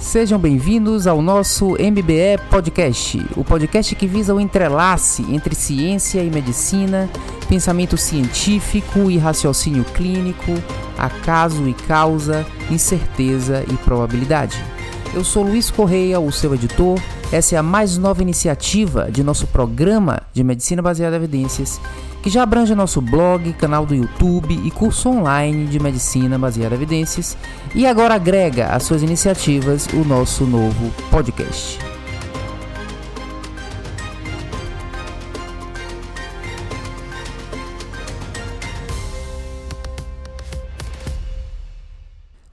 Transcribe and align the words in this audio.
Sejam 0.00 0.38
bem-vindos 0.38 1.08
ao 1.08 1.20
nosso 1.20 1.72
MBE 1.72 2.38
Podcast, 2.48 3.20
o 3.36 3.42
podcast 3.42 3.94
que 3.96 4.06
visa 4.06 4.32
o 4.32 4.40
entrelace 4.40 5.22
entre 5.28 5.56
ciência 5.56 6.22
e 6.22 6.30
medicina, 6.30 7.10
pensamento 7.48 7.96
científico 7.96 9.10
e 9.10 9.18
raciocínio 9.18 9.84
clínico, 9.84 10.52
acaso 10.96 11.68
e 11.68 11.74
causa, 11.74 12.46
incerteza 12.70 13.64
e 13.70 13.76
probabilidade. 13.78 14.64
Eu 15.12 15.24
sou 15.24 15.42
Luiz 15.42 15.68
Correia, 15.68 16.20
o 16.20 16.30
seu 16.30 16.54
editor. 16.54 16.98
Essa 17.32 17.56
é 17.56 17.58
a 17.58 17.62
mais 17.62 17.98
nova 17.98 18.22
iniciativa 18.22 19.10
de 19.10 19.22
nosso 19.24 19.48
programa 19.48 20.22
de 20.32 20.44
medicina 20.44 20.80
baseada 20.80 21.16
em 21.16 21.18
evidências 21.18 21.80
que 22.28 22.34
já 22.34 22.42
abrange 22.42 22.74
nosso 22.74 23.00
blog, 23.00 23.54
canal 23.54 23.86
do 23.86 23.94
YouTube 23.94 24.52
e 24.52 24.70
curso 24.70 25.08
online 25.08 25.64
de 25.64 25.80
medicina 25.80 26.38
baseada 26.38 26.74
em 26.74 26.76
evidências, 26.76 27.38
e 27.74 27.86
agora 27.86 28.16
agrega 28.16 28.66
às 28.66 28.82
suas 28.82 29.02
iniciativas 29.02 29.86
o 29.94 30.04
nosso 30.04 30.44
novo 30.44 30.92
podcast. 31.10 31.78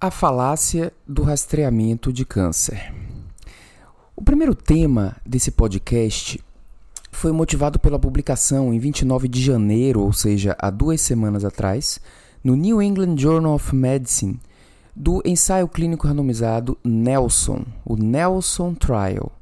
A 0.00 0.10
falácia 0.10 0.92
do 1.06 1.22
rastreamento 1.22 2.12
de 2.12 2.24
câncer. 2.24 2.94
O 4.14 4.22
primeiro 4.22 4.54
tema 4.54 5.16
desse 5.26 5.50
podcast 5.50 6.40
foi 7.16 7.32
motivado 7.32 7.78
pela 7.78 7.98
publicação 7.98 8.74
em 8.74 8.78
29 8.78 9.26
de 9.26 9.42
janeiro, 9.42 10.02
ou 10.02 10.12
seja, 10.12 10.54
há 10.58 10.68
duas 10.68 11.00
semanas 11.00 11.46
atrás, 11.46 11.98
no 12.44 12.54
New 12.54 12.82
England 12.82 13.16
Journal 13.16 13.54
of 13.54 13.74
Medicine, 13.74 14.38
do 14.94 15.22
ensaio 15.24 15.66
clínico 15.66 16.06
randomizado 16.06 16.76
Nelson, 16.84 17.64
o 17.86 17.96
Nelson 17.96 18.74
Trial, 18.74 19.32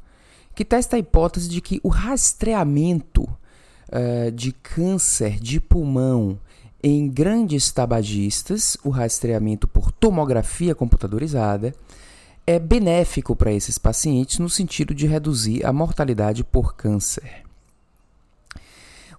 que 0.54 0.64
testa 0.64 0.94
a 0.94 1.00
hipótese 1.00 1.48
de 1.48 1.60
que 1.60 1.80
o 1.82 1.88
rastreamento 1.88 3.24
uh, 3.24 4.30
de 4.32 4.52
câncer 4.52 5.40
de 5.40 5.58
pulmão 5.58 6.38
em 6.80 7.08
grandes 7.08 7.72
tabagistas, 7.72 8.76
o 8.84 8.88
rastreamento 8.88 9.66
por 9.66 9.90
tomografia 9.90 10.76
computadorizada, 10.76 11.74
é 12.46 12.60
benéfico 12.60 13.34
para 13.34 13.52
esses 13.52 13.78
pacientes 13.78 14.38
no 14.38 14.48
sentido 14.48 14.94
de 14.94 15.08
reduzir 15.08 15.66
a 15.66 15.72
mortalidade 15.72 16.44
por 16.44 16.76
câncer. 16.76 17.43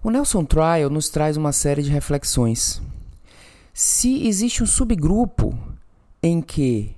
O 0.06 0.10
Nelson 0.10 0.44
Trial 0.44 0.88
nos 0.88 1.08
traz 1.08 1.36
uma 1.36 1.50
série 1.50 1.82
de 1.82 1.90
reflexões. 1.90 2.80
Se 3.74 4.24
existe 4.28 4.62
um 4.62 4.66
subgrupo 4.66 5.58
em 6.22 6.40
que 6.40 6.94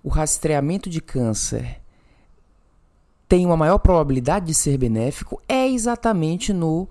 o 0.00 0.08
rastreamento 0.08 0.88
de 0.88 1.00
câncer 1.00 1.80
tem 3.28 3.44
uma 3.44 3.56
maior 3.56 3.78
probabilidade 3.78 4.46
de 4.46 4.54
ser 4.54 4.78
benéfico, 4.78 5.42
é 5.48 5.68
exatamente 5.68 6.52
no, 6.52 6.88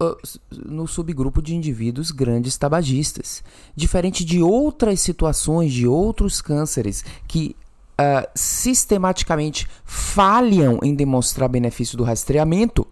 uh, 0.00 0.16
no 0.52 0.86
subgrupo 0.86 1.42
de 1.42 1.56
indivíduos 1.56 2.12
grandes 2.12 2.56
tabagistas. 2.56 3.42
Diferente 3.74 4.24
de 4.24 4.40
outras 4.40 5.00
situações, 5.00 5.72
de 5.72 5.88
outros 5.88 6.40
cânceres 6.40 7.04
que 7.26 7.56
uh, 8.00 8.30
sistematicamente 8.32 9.66
falham 9.84 10.78
em 10.84 10.94
demonstrar 10.94 11.48
benefício 11.48 11.98
do 11.98 12.04
rastreamento 12.04 12.86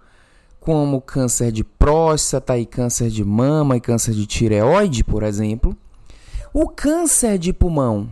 como 0.61 1.01
câncer 1.01 1.53
de 1.53 1.65
próstata 1.65 2.59
e 2.59 2.67
câncer 2.67 3.11
de 3.11 3.25
mama 3.25 3.77
e 3.77 3.81
câncer 3.81 4.15
de 4.15 4.27
tireoide, 4.27 5.05
por 5.05 5.23
exemplo. 5.23 5.77
O 6.53 6.69
câncer 6.69 7.39
de 7.39 7.53
pulmão 7.53 8.09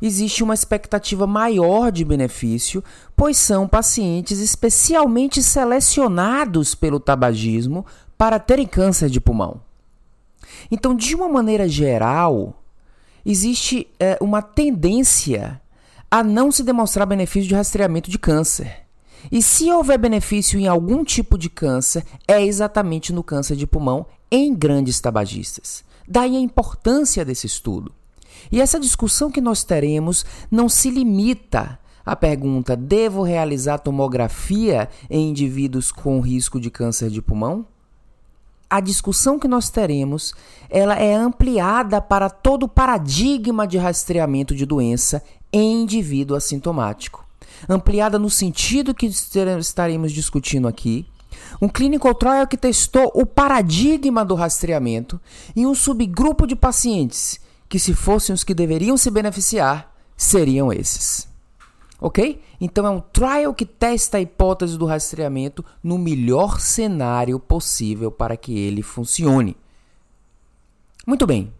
existe 0.00 0.42
uma 0.42 0.54
expectativa 0.54 1.26
maior 1.26 1.90
de 1.90 2.04
benefício, 2.04 2.82
pois 3.14 3.36
são 3.36 3.66
pacientes 3.66 4.38
especialmente 4.38 5.42
selecionados 5.42 6.74
pelo 6.74 7.00
tabagismo 7.00 7.84
para 8.16 8.38
terem 8.38 8.66
câncer 8.66 9.08
de 9.08 9.20
pulmão. 9.20 9.60
Então, 10.70 10.94
de 10.94 11.14
uma 11.14 11.28
maneira 11.28 11.68
geral, 11.68 12.62
existe 13.24 13.86
é, 13.98 14.16
uma 14.20 14.42
tendência 14.42 15.60
a 16.10 16.22
não 16.22 16.50
se 16.50 16.62
demonstrar 16.62 17.06
benefício 17.06 17.48
de 17.48 17.54
rastreamento 17.54 18.10
de 18.10 18.18
câncer. 18.18 18.85
E 19.30 19.42
se 19.42 19.70
houver 19.70 19.98
benefício 19.98 20.58
em 20.58 20.66
algum 20.66 21.04
tipo 21.04 21.36
de 21.36 21.48
câncer, 21.48 22.04
é 22.26 22.44
exatamente 22.44 23.12
no 23.12 23.22
câncer 23.22 23.56
de 23.56 23.66
pulmão 23.66 24.06
em 24.30 24.54
grandes 24.54 25.00
tabagistas. 25.00 25.84
Daí 26.06 26.36
a 26.36 26.40
importância 26.40 27.24
desse 27.24 27.46
estudo. 27.46 27.92
E 28.50 28.60
essa 28.60 28.78
discussão 28.78 29.30
que 29.30 29.40
nós 29.40 29.64
teremos 29.64 30.24
não 30.50 30.68
se 30.68 30.90
limita 30.90 31.78
à 32.04 32.14
pergunta: 32.14 32.76
devo 32.76 33.22
realizar 33.22 33.78
tomografia 33.78 34.88
em 35.10 35.30
indivíduos 35.30 35.90
com 35.90 36.20
risco 36.20 36.60
de 36.60 36.70
câncer 36.70 37.10
de 37.10 37.20
pulmão? 37.20 37.66
A 38.68 38.80
discussão 38.80 39.38
que 39.38 39.46
nós 39.46 39.70
teremos, 39.70 40.34
ela 40.68 40.96
é 40.96 41.14
ampliada 41.14 42.00
para 42.00 42.28
todo 42.28 42.64
o 42.64 42.68
paradigma 42.68 43.64
de 43.64 43.78
rastreamento 43.78 44.56
de 44.56 44.66
doença 44.66 45.22
em 45.52 45.82
indivíduo 45.82 46.36
assintomático 46.36 47.25
ampliada 47.68 48.18
no 48.18 48.30
sentido 48.30 48.94
que 48.94 49.06
estaremos 49.06 50.12
discutindo 50.12 50.68
aqui. 50.68 51.06
Um 51.60 51.68
clinical 51.68 52.14
trial 52.14 52.46
que 52.46 52.56
testou 52.56 53.10
o 53.14 53.24
paradigma 53.24 54.24
do 54.24 54.34
rastreamento 54.34 55.20
em 55.54 55.66
um 55.66 55.74
subgrupo 55.74 56.46
de 56.46 56.56
pacientes 56.56 57.40
que, 57.68 57.78
se 57.78 57.94
fossem 57.94 58.34
os 58.34 58.44
que 58.44 58.54
deveriam 58.54 58.96
se 58.96 59.10
beneficiar, 59.10 59.94
seriam 60.16 60.72
esses. 60.72 61.28
Ok? 62.00 62.42
Então 62.60 62.86
é 62.86 62.90
um 62.90 63.00
trial 63.00 63.54
que 63.54 63.64
testa 63.64 64.18
a 64.18 64.20
hipótese 64.20 64.76
do 64.76 64.86
rastreamento 64.86 65.64
no 65.82 65.98
melhor 65.98 66.60
cenário 66.60 67.38
possível 67.38 68.10
para 68.10 68.36
que 68.36 68.56
ele 68.58 68.82
funcione. 68.82 69.56
Muito 71.06 71.26
bem. 71.26 71.52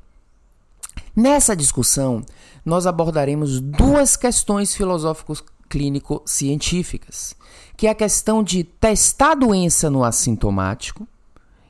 Nessa 1.15 1.57
discussão, 1.57 2.23
nós 2.65 2.87
abordaremos 2.87 3.61
duas 3.61 4.17
questões 4.17 4.75
filosóficas 4.75 5.43
clínico-científicas, 5.69 7.37
que 7.77 7.87
é 7.87 7.91
a 7.91 7.95
questão 7.95 8.43
de 8.43 8.65
testar 8.65 9.33
a 9.33 9.35
doença 9.35 9.91
no 9.91 10.05
assintomático 10.05 11.07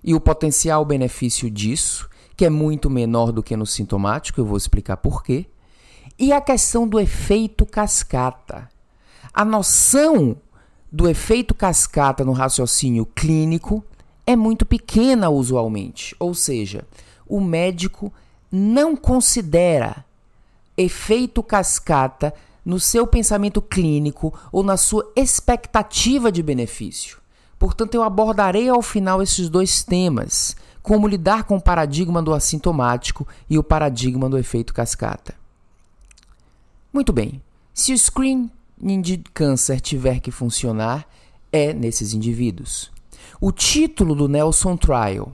e 0.02 0.14
o 0.14 0.20
potencial 0.20 0.84
benefício 0.84 1.50
disso, 1.50 2.08
que 2.36 2.44
é 2.44 2.50
muito 2.50 2.88
menor 2.88 3.32
do 3.32 3.42
que 3.42 3.56
no 3.56 3.66
sintomático, 3.66 4.40
eu 4.40 4.44
vou 4.44 4.56
explicar 4.56 4.98
por 4.98 5.22
quê, 5.22 5.46
e 6.18 6.32
a 6.32 6.40
questão 6.40 6.86
do 6.86 7.00
efeito 7.00 7.66
cascata. 7.66 8.68
A 9.32 9.44
noção 9.44 10.36
do 10.90 11.08
efeito 11.08 11.54
cascata 11.54 12.24
no 12.24 12.32
raciocínio 12.32 13.04
clínico 13.04 13.84
é 14.26 14.36
muito 14.36 14.64
pequena 14.64 15.28
usualmente, 15.28 16.14
ou 16.18 16.34
seja, 16.34 16.86
o 17.26 17.40
médico 17.40 18.12
não 18.50 18.96
considera 18.96 20.04
efeito 20.76 21.42
cascata 21.42 22.32
no 22.66 22.80
seu 22.80 23.06
pensamento 23.06 23.62
clínico 23.62 24.36
ou 24.50 24.64
na 24.64 24.76
sua 24.76 25.12
expectativa 25.14 26.32
de 26.32 26.42
benefício. 26.42 27.18
Portanto, 27.56 27.94
eu 27.94 28.02
abordarei 28.02 28.68
ao 28.68 28.82
final 28.82 29.22
esses 29.22 29.48
dois 29.48 29.84
temas: 29.84 30.56
como 30.82 31.06
lidar 31.06 31.44
com 31.44 31.56
o 31.56 31.62
paradigma 31.62 32.20
do 32.20 32.34
assintomático 32.34 33.26
e 33.48 33.56
o 33.56 33.62
paradigma 33.62 34.28
do 34.28 34.36
efeito 34.36 34.74
cascata. 34.74 35.34
Muito 36.92 37.12
bem, 37.12 37.40
se 37.72 37.92
o 37.92 37.98
screening 37.98 39.00
de 39.00 39.18
câncer 39.32 39.80
tiver 39.80 40.18
que 40.18 40.32
funcionar, 40.32 41.06
é 41.52 41.72
nesses 41.72 42.12
indivíduos. 42.12 42.90
O 43.40 43.52
título 43.52 44.14
do 44.14 44.28
Nelson 44.28 44.76
Trial 44.76 45.32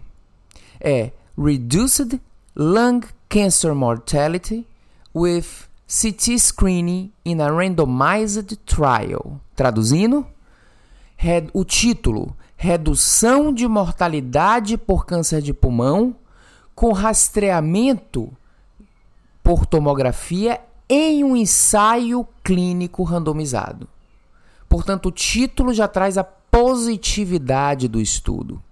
é 0.80 1.12
Reduced 1.38 2.20
Lung 2.54 3.00
Cancer 3.28 3.74
Mortality 3.74 4.66
with 5.14 5.71
CT 5.92 6.38
Screening 6.38 7.12
in 7.22 7.42
a 7.42 7.50
Randomized 7.50 8.56
Trial. 8.64 9.38
Traduzindo, 9.54 10.26
o 11.52 11.64
título 11.66 12.34
Redução 12.56 13.52
de 13.52 13.68
mortalidade 13.68 14.78
por 14.78 15.04
câncer 15.04 15.42
de 15.42 15.52
pulmão 15.52 16.16
com 16.74 16.92
rastreamento 16.92 18.32
por 19.42 19.66
tomografia 19.66 20.62
em 20.88 21.22
um 21.24 21.36
ensaio 21.36 22.26
clínico 22.42 23.02
randomizado. 23.02 23.86
Portanto, 24.70 25.10
o 25.10 25.12
título 25.12 25.74
já 25.74 25.86
traz 25.86 26.16
a 26.16 26.24
positividade 26.24 27.86
do 27.86 28.00
estudo. 28.00 28.62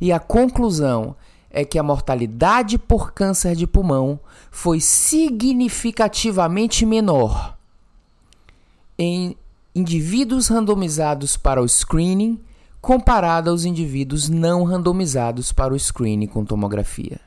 E 0.00 0.10
a 0.10 0.18
conclusão 0.18 1.14
é 1.54 1.64
que 1.64 1.78
a 1.78 1.82
mortalidade 1.82 2.76
por 2.76 3.12
câncer 3.12 3.54
de 3.54 3.66
pulmão 3.66 4.18
foi 4.50 4.80
significativamente 4.80 6.84
menor 6.84 7.56
em 8.98 9.36
indivíduos 9.74 10.48
randomizados 10.48 11.36
para 11.36 11.62
o 11.62 11.68
screening 11.68 12.40
comparado 12.80 13.50
aos 13.50 13.64
indivíduos 13.64 14.28
não 14.28 14.64
randomizados 14.64 15.52
para 15.52 15.72
o 15.72 15.78
screening 15.78 16.26
com 16.26 16.44
tomografia. 16.44 17.20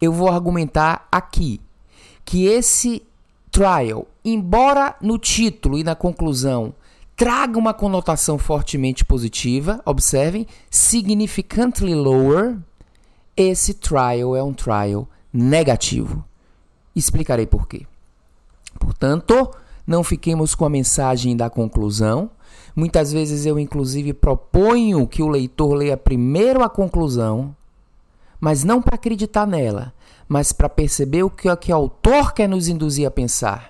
Eu 0.00 0.12
vou 0.12 0.28
argumentar 0.28 1.06
aqui 1.10 1.60
que 2.24 2.46
esse 2.46 3.02
trial, 3.50 4.06
embora 4.24 4.96
no 5.00 5.16
título 5.16 5.78
e 5.78 5.84
na 5.84 5.94
conclusão 5.94 6.74
traga 7.16 7.58
uma 7.58 7.74
conotação 7.74 8.38
fortemente 8.38 9.04
positiva, 9.04 9.80
observem, 9.84 10.46
significantly 10.70 11.94
lower, 11.94 12.56
esse 13.42 13.74
trial 13.74 14.36
é 14.36 14.42
um 14.42 14.52
trial 14.52 15.08
negativo. 15.32 16.24
Explicarei 16.94 17.46
por 17.46 17.66
quê. 17.66 17.86
Portanto, 18.78 19.50
não 19.86 20.04
fiquemos 20.04 20.54
com 20.54 20.64
a 20.64 20.70
mensagem 20.70 21.36
da 21.36 21.48
conclusão. 21.48 22.30
Muitas 22.74 23.12
vezes 23.12 23.46
eu, 23.46 23.58
inclusive, 23.58 24.12
proponho 24.12 25.06
que 25.06 25.22
o 25.22 25.28
leitor 25.28 25.74
leia 25.74 25.96
primeiro 25.96 26.62
a 26.62 26.68
conclusão, 26.68 27.54
mas 28.40 28.64
não 28.64 28.80
para 28.80 28.94
acreditar 28.94 29.46
nela, 29.46 29.92
mas 30.28 30.52
para 30.52 30.68
perceber 30.68 31.22
o 31.22 31.30
que, 31.30 31.48
o 31.48 31.56
que 31.56 31.72
o 31.72 31.76
autor 31.76 32.32
quer 32.32 32.48
nos 32.48 32.68
induzir 32.68 33.06
a 33.06 33.10
pensar. 33.10 33.69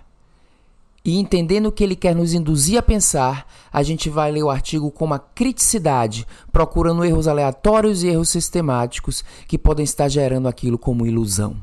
E 1.04 1.18
entendendo 1.18 1.66
o 1.66 1.72
que 1.72 1.82
ele 1.82 1.96
quer 1.96 2.14
nos 2.14 2.34
induzir 2.34 2.78
a 2.78 2.82
pensar, 2.82 3.46
a 3.72 3.82
gente 3.82 4.10
vai 4.10 4.30
ler 4.30 4.42
o 4.42 4.50
artigo 4.50 4.90
com 4.90 5.06
uma 5.06 5.18
criticidade, 5.18 6.26
procurando 6.52 7.04
erros 7.04 7.26
aleatórios 7.26 8.02
e 8.02 8.08
erros 8.08 8.28
sistemáticos 8.28 9.24
que 9.48 9.58
podem 9.58 9.84
estar 9.84 10.08
gerando 10.08 10.46
aquilo 10.46 10.78
como 10.78 11.06
ilusão. 11.06 11.56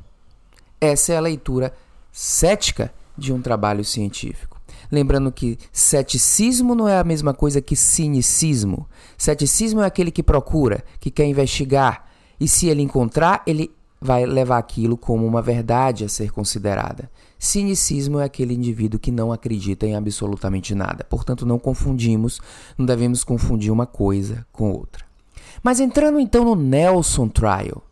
Essa 0.82 1.14
é 1.14 1.18
a 1.18 1.22
leitura 1.22 1.74
cética 2.12 2.92
de 3.16 3.32
um 3.32 3.42
trabalho 3.42 3.86
científico. 3.86 4.60
Lembrando 4.92 5.32
que 5.32 5.58
ceticismo 5.72 6.74
não 6.74 6.88
é 6.88 6.98
a 6.98 7.04
mesma 7.04 7.34
coisa 7.34 7.62
que 7.62 7.76
cinicismo. 7.76 8.88
Ceticismo 9.18 9.82
é 9.82 9.86
aquele 9.86 10.12
que 10.12 10.24
procura, 10.24 10.84
que 11.00 11.12
quer 11.12 11.26
investigar, 11.26 12.06
e 12.40 12.48
se 12.48 12.68
ele 12.68 12.82
encontrar, 12.82 13.44
ele 13.46 13.72
vai 14.00 14.26
levar 14.26 14.58
aquilo 14.60 14.96
como 14.96 15.26
uma 15.26 15.42
verdade 15.42 16.06
a 16.06 16.10
ser 16.10 16.32
considerada. 16.32 17.10
Cinicismo 17.40 18.20
é 18.20 18.24
aquele 18.24 18.54
indivíduo 18.54 19.00
que 19.00 19.12
não 19.12 19.32
acredita 19.32 19.86
em 19.86 19.96
absolutamente 19.96 20.74
nada. 20.74 21.04
Portanto, 21.04 21.46
não 21.46 21.60
confundimos, 21.60 22.42
não 22.78 22.86
devemos 22.86 23.24
confundir 23.24 23.72
uma 23.72 23.86
coisa 23.86 24.46
com 24.52 24.72
outra. 24.72 25.06
Mas 25.62 25.80
entrando 25.80 26.20
então 26.20 26.44
no 26.44 26.56
Nelson 26.56 27.28
Trial, 27.28 27.84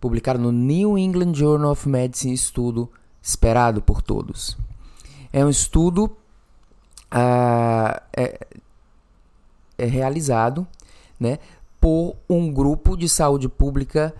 publicado 0.00 0.38
no 0.38 0.52
New 0.52 0.96
England 0.96 1.34
Journal 1.34 1.72
of 1.72 1.88
Medicine, 1.88 2.32
estudo 2.32 2.90
esperado 3.20 3.82
por 3.82 4.00
todos. 4.00 4.56
É 5.32 5.44
um 5.44 5.50
estudo 5.50 6.04
uh, 7.12 8.00
é, 8.16 8.46
é 9.76 9.84
realizado 9.84 10.66
né, 11.20 11.38
por 11.80 12.16
um 12.28 12.50
grupo 12.50 12.96
de 12.96 13.08
saúde 13.08 13.48
pública 13.48 14.14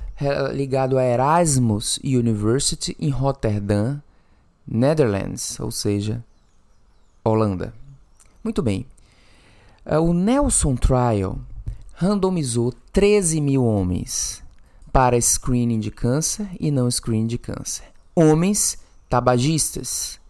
ligado 0.52 0.98
à 0.98 1.04
Erasmus 1.04 1.98
University 2.02 2.96
em 2.98 3.08
Rotterdam, 3.08 4.02
Netherlands, 4.70 5.58
ou 5.58 5.70
seja, 5.70 6.22
Holanda. 7.24 7.72
Muito 8.44 8.62
bem. 8.62 8.86
Uh, 9.84 10.00
o 10.00 10.12
Nelson 10.12 10.76
Trial 10.76 11.38
randomizou 11.94 12.72
13 12.92 13.40
mil 13.40 13.64
homens 13.64 14.42
para 14.92 15.20
screening 15.20 15.80
de 15.80 15.90
câncer 15.90 16.48
e 16.60 16.70
não 16.70 16.90
screening 16.90 17.26
de 17.26 17.38
câncer. 17.38 17.84
Homens 18.14 18.78
tabagistas. 19.08 20.20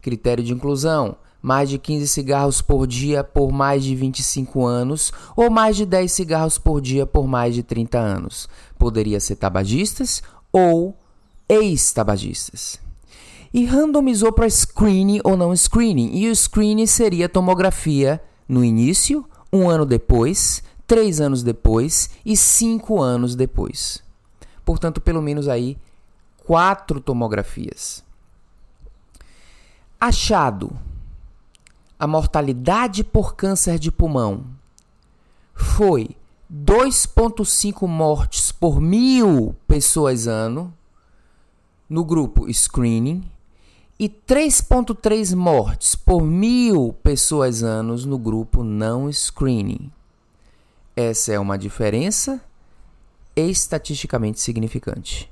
Critério 0.00 0.42
de 0.42 0.52
inclusão: 0.52 1.16
mais 1.40 1.68
de 1.68 1.78
15 1.78 2.08
cigarros 2.08 2.62
por 2.62 2.86
dia 2.86 3.22
por 3.22 3.52
mais 3.52 3.84
de 3.84 3.94
25 3.94 4.64
anos 4.64 5.12
ou 5.36 5.50
mais 5.50 5.76
de 5.76 5.84
10 5.84 6.10
cigarros 6.10 6.58
por 6.58 6.80
dia 6.80 7.06
por 7.06 7.26
mais 7.26 7.54
de 7.54 7.62
30 7.62 7.98
anos. 7.98 8.48
Poderia 8.78 9.20
ser 9.20 9.36
tabagistas 9.36 10.22
ou 10.52 10.96
ex-tabagistas. 11.48 12.81
E 13.52 13.64
randomizou 13.64 14.32
para 14.32 14.48
screening 14.48 15.20
ou 15.24 15.36
não 15.36 15.54
screening. 15.54 16.14
E 16.14 16.30
o 16.30 16.34
screening 16.34 16.86
seria 16.86 17.28
tomografia 17.28 18.22
no 18.48 18.64
início, 18.64 19.26
um 19.52 19.68
ano 19.68 19.84
depois, 19.84 20.62
três 20.86 21.20
anos 21.20 21.42
depois 21.42 22.10
e 22.24 22.36
cinco 22.36 23.00
anos 23.00 23.34
depois. 23.34 24.02
Portanto, 24.64 25.00
pelo 25.00 25.20
menos 25.20 25.48
aí 25.48 25.76
quatro 26.44 27.00
tomografias. 27.00 28.02
Achado 30.00 30.72
a 31.98 32.06
mortalidade 32.06 33.04
por 33.04 33.36
câncer 33.36 33.78
de 33.78 33.92
pulmão 33.92 34.44
foi 35.54 36.16
2,5 36.52 37.86
mortes 37.86 38.50
por 38.50 38.80
mil 38.80 39.54
pessoas 39.66 40.26
ano 40.26 40.74
no 41.88 42.04
grupo 42.04 42.52
screening 42.52 43.22
e 44.02 44.08
3,3 44.08 45.32
mortes 45.32 45.94
por 45.94 46.24
mil 46.24 46.92
pessoas 47.04 47.62
anos 47.62 48.04
no 48.04 48.18
grupo 48.18 48.64
não 48.64 49.08
screening. 49.08 49.92
Essa 50.96 51.34
é 51.34 51.38
uma 51.38 51.56
diferença 51.56 52.42
estatisticamente 53.36 54.40
significante 54.40 55.30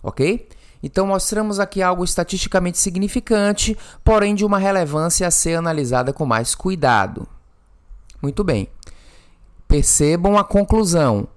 Ok? 0.04 0.48
Então, 0.82 1.08
mostramos 1.08 1.60
aqui 1.60 1.82
algo 1.82 2.04
estatisticamente 2.04 2.78
significante, 2.78 3.76
porém 4.04 4.36
de 4.36 4.46
uma 4.46 4.60
relevância 4.60 5.28
a 5.28 5.32
ser 5.32 5.56
analisada 5.56 6.14
com 6.14 6.26
mais 6.26 6.54
cuidado. 6.54 7.28
Muito 8.22 8.44
bem. 8.44 8.68
Percebam 9.68 10.38
a 10.38 10.44
conclusão. 10.44 11.28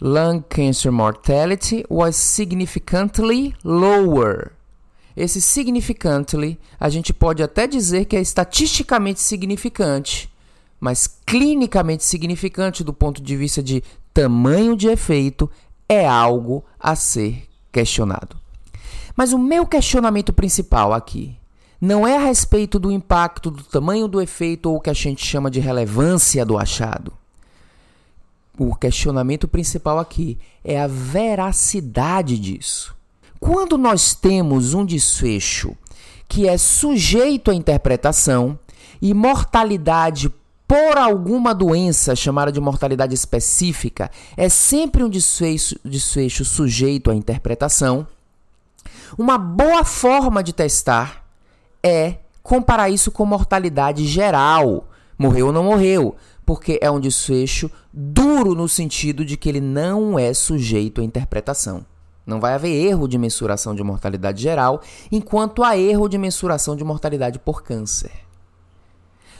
Lung 0.00 0.42
cancer 0.48 0.90
mortality 0.90 1.84
was 1.88 2.16
significantly 2.16 3.54
lower. 3.64 4.52
Esse 5.16 5.40
significantly, 5.40 6.58
a 6.78 6.88
gente 6.88 7.12
pode 7.12 7.42
até 7.42 7.66
dizer 7.66 8.04
que 8.04 8.16
é 8.16 8.20
estatisticamente 8.20 9.20
significante, 9.20 10.30
mas 10.78 11.06
clinicamente 11.24 12.04
significante 12.04 12.84
do 12.84 12.92
ponto 12.92 13.22
de 13.22 13.34
vista 13.34 13.62
de 13.62 13.82
tamanho 14.12 14.76
de 14.76 14.88
efeito 14.88 15.50
é 15.88 16.06
algo 16.06 16.64
a 16.78 16.94
ser 16.94 17.48
questionado. 17.72 18.36
Mas 19.16 19.32
o 19.32 19.38
meu 19.38 19.66
questionamento 19.66 20.32
principal 20.32 20.92
aqui 20.92 21.36
não 21.80 22.06
é 22.06 22.16
a 22.16 22.20
respeito 22.20 22.78
do 22.78 22.90
impacto, 22.90 23.50
do 23.50 23.62
tamanho 23.62 24.08
do 24.08 24.20
efeito 24.20 24.70
ou 24.70 24.76
o 24.76 24.80
que 24.80 24.90
a 24.90 24.94
gente 24.94 25.24
chama 25.24 25.50
de 25.50 25.60
relevância 25.60 26.44
do 26.44 26.58
achado. 26.58 27.12
O 28.58 28.74
questionamento 28.74 29.46
principal 29.46 29.98
aqui 29.98 30.38
é 30.64 30.80
a 30.80 30.86
veracidade 30.86 32.38
disso. 32.38 32.95
Quando 33.46 33.78
nós 33.78 34.12
temos 34.12 34.74
um 34.74 34.84
desfecho 34.84 35.76
que 36.26 36.48
é 36.48 36.58
sujeito 36.58 37.48
à 37.48 37.54
interpretação 37.54 38.58
e 39.00 39.14
mortalidade 39.14 40.28
por 40.66 40.98
alguma 40.98 41.54
doença 41.54 42.16
chamada 42.16 42.50
de 42.50 42.60
mortalidade 42.60 43.14
específica 43.14 44.10
é 44.36 44.48
sempre 44.48 45.04
um 45.04 45.08
desfecho, 45.08 45.78
desfecho 45.84 46.44
sujeito 46.44 47.08
à 47.08 47.14
interpretação, 47.14 48.04
uma 49.16 49.38
boa 49.38 49.84
forma 49.84 50.42
de 50.42 50.52
testar 50.52 51.24
é 51.84 52.16
comparar 52.42 52.90
isso 52.90 53.12
com 53.12 53.24
mortalidade 53.24 54.04
geral. 54.06 54.88
Morreu 55.16 55.46
ou 55.46 55.52
não 55.52 55.62
morreu? 55.62 56.16
Porque 56.44 56.80
é 56.82 56.90
um 56.90 56.98
desfecho 56.98 57.70
duro 57.92 58.56
no 58.56 58.68
sentido 58.68 59.24
de 59.24 59.36
que 59.36 59.48
ele 59.48 59.60
não 59.60 60.18
é 60.18 60.34
sujeito 60.34 61.00
à 61.00 61.04
interpretação. 61.04 61.86
Não 62.26 62.40
vai 62.40 62.54
haver 62.54 62.74
erro 62.74 63.06
de 63.06 63.16
mensuração 63.16 63.74
de 63.74 63.84
mortalidade 63.84 64.42
geral, 64.42 64.82
enquanto 65.12 65.62
há 65.62 65.78
erro 65.78 66.08
de 66.08 66.18
mensuração 66.18 66.74
de 66.74 66.82
mortalidade 66.82 67.38
por 67.38 67.62
câncer. 67.62 68.10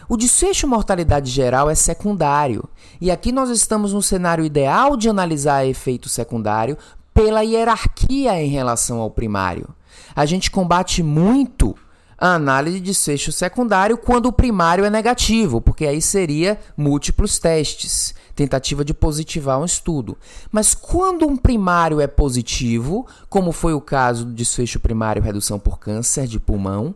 O 0.09 0.17
desfecho 0.17 0.69
mortalidade 0.69 1.29
geral 1.29 1.69
é 1.69 1.75
secundário, 1.75 2.69
e 3.01 3.11
aqui 3.11 3.33
nós 3.33 3.51
estamos 3.51 3.93
no 3.93 4.01
cenário 4.01 4.45
ideal 4.45 4.97
de 4.97 5.09
analisar 5.09 5.67
efeito 5.67 6.09
secundário 6.09 6.79
pela 7.13 7.41
hierarquia 7.41 8.41
em 8.41 8.49
relação 8.49 9.01
ao 9.01 9.11
primário. 9.11 9.69
A 10.15 10.25
gente 10.25 10.51
combate 10.51 11.03
muito 11.03 11.75
a 12.19 12.35
análise 12.35 12.81
de 12.81 12.87
desfecho 12.87 13.31
secundário 13.31 13.99
quando 13.99 14.27
o 14.27 14.33
primário 14.33 14.85
é 14.85 14.91
negativo, 14.91 15.61
porque 15.61 15.87
aí 15.87 16.01
seria 16.01 16.59
múltiplos 16.77 17.39
testes, 17.39 18.15
tentativa 18.35 18.85
de 18.85 18.95
positivar 18.95 19.59
um 19.59 19.65
estudo. 19.65 20.17
Mas 20.51 20.75
quando 20.75 21.27
um 21.27 21.37
primário 21.37 22.01
é 22.01 22.07
positivo, 22.07 23.07
como 23.29 23.53
foi 23.53 23.75
o 23.75 23.81
caso 23.81 24.25
do 24.25 24.33
desfecho 24.33 24.81
primário 24.81 25.23
redução 25.23 25.59
por 25.59 25.79
câncer 25.79 26.27
de 26.27 26.41
pulmão, 26.41 26.95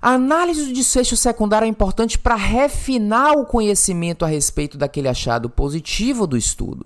a 0.00 0.14
análise 0.14 0.66
do 0.66 0.72
desfecho 0.72 1.16
secundário 1.16 1.64
é 1.64 1.68
importante 1.68 2.18
para 2.18 2.34
refinar 2.34 3.32
o 3.38 3.46
conhecimento 3.46 4.24
a 4.24 4.28
respeito 4.28 4.76
daquele 4.76 5.08
achado 5.08 5.48
positivo 5.48 6.26
do 6.26 6.36
estudo. 6.36 6.84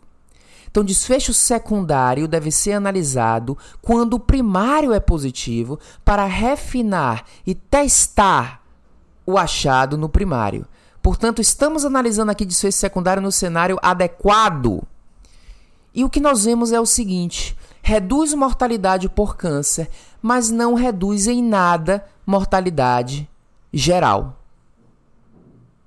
Então, 0.77 0.85
desfecho 0.85 1.33
secundário 1.33 2.29
deve 2.29 2.51
ser 2.51 2.73
analisado 2.73 3.57
quando 3.81 4.13
o 4.13 4.21
primário 4.21 4.93
é 4.93 5.01
positivo 5.01 5.81
para 6.05 6.27
refinar 6.27 7.25
e 7.47 7.55
testar 7.55 8.61
o 9.25 9.39
achado 9.39 9.97
no 9.97 10.07
primário. 10.07 10.67
Portanto, 11.01 11.41
estamos 11.41 11.87
analisando 11.87 12.31
aqui 12.31 12.45
desfecho 12.45 12.77
secundário 12.77 13.23
no 13.23 13.33
cenário 13.33 13.79
adequado. 13.81 14.87
E 15.95 16.05
o 16.05 16.11
que 16.11 16.21
nós 16.21 16.45
vemos 16.45 16.71
é 16.73 16.79
o 16.79 16.85
seguinte: 16.85 17.57
reduz 17.81 18.35
mortalidade 18.35 19.09
por 19.09 19.35
câncer, 19.35 19.89
mas 20.21 20.51
não 20.51 20.75
reduz 20.75 21.27
em 21.27 21.43
nada 21.43 22.05
mortalidade 22.27 23.27
geral. 23.73 24.43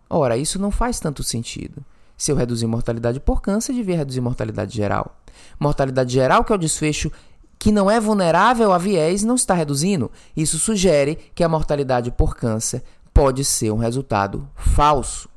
Ora, 0.09 0.35
isso 0.35 0.57
não 0.57 0.71
faz 0.71 0.99
tanto 0.99 1.21
sentido. 1.21 1.85
Se 2.19 2.33
eu 2.33 2.35
reduzir 2.35 2.67
mortalidade 2.67 3.17
por 3.17 3.41
câncer, 3.41 3.71
devia 3.71 3.95
reduzir 3.95 4.19
mortalidade 4.19 4.75
geral. 4.75 5.15
Mortalidade 5.57 6.11
geral, 6.11 6.43
que 6.43 6.51
é 6.51 6.55
o 6.55 6.59
desfecho 6.59 7.09
que 7.57 7.71
não 7.71 7.89
é 7.89 7.97
vulnerável 7.97 8.73
a 8.73 8.77
viés, 8.77 9.23
não 9.23 9.35
está 9.35 9.53
reduzindo. 9.53 10.11
Isso 10.35 10.59
sugere 10.59 11.15
que 11.33 11.45
a 11.45 11.47
mortalidade 11.47 12.11
por 12.11 12.35
câncer 12.35 12.83
pode 13.13 13.45
ser 13.45 13.71
um 13.71 13.77
resultado 13.77 14.49
falso. 14.53 15.29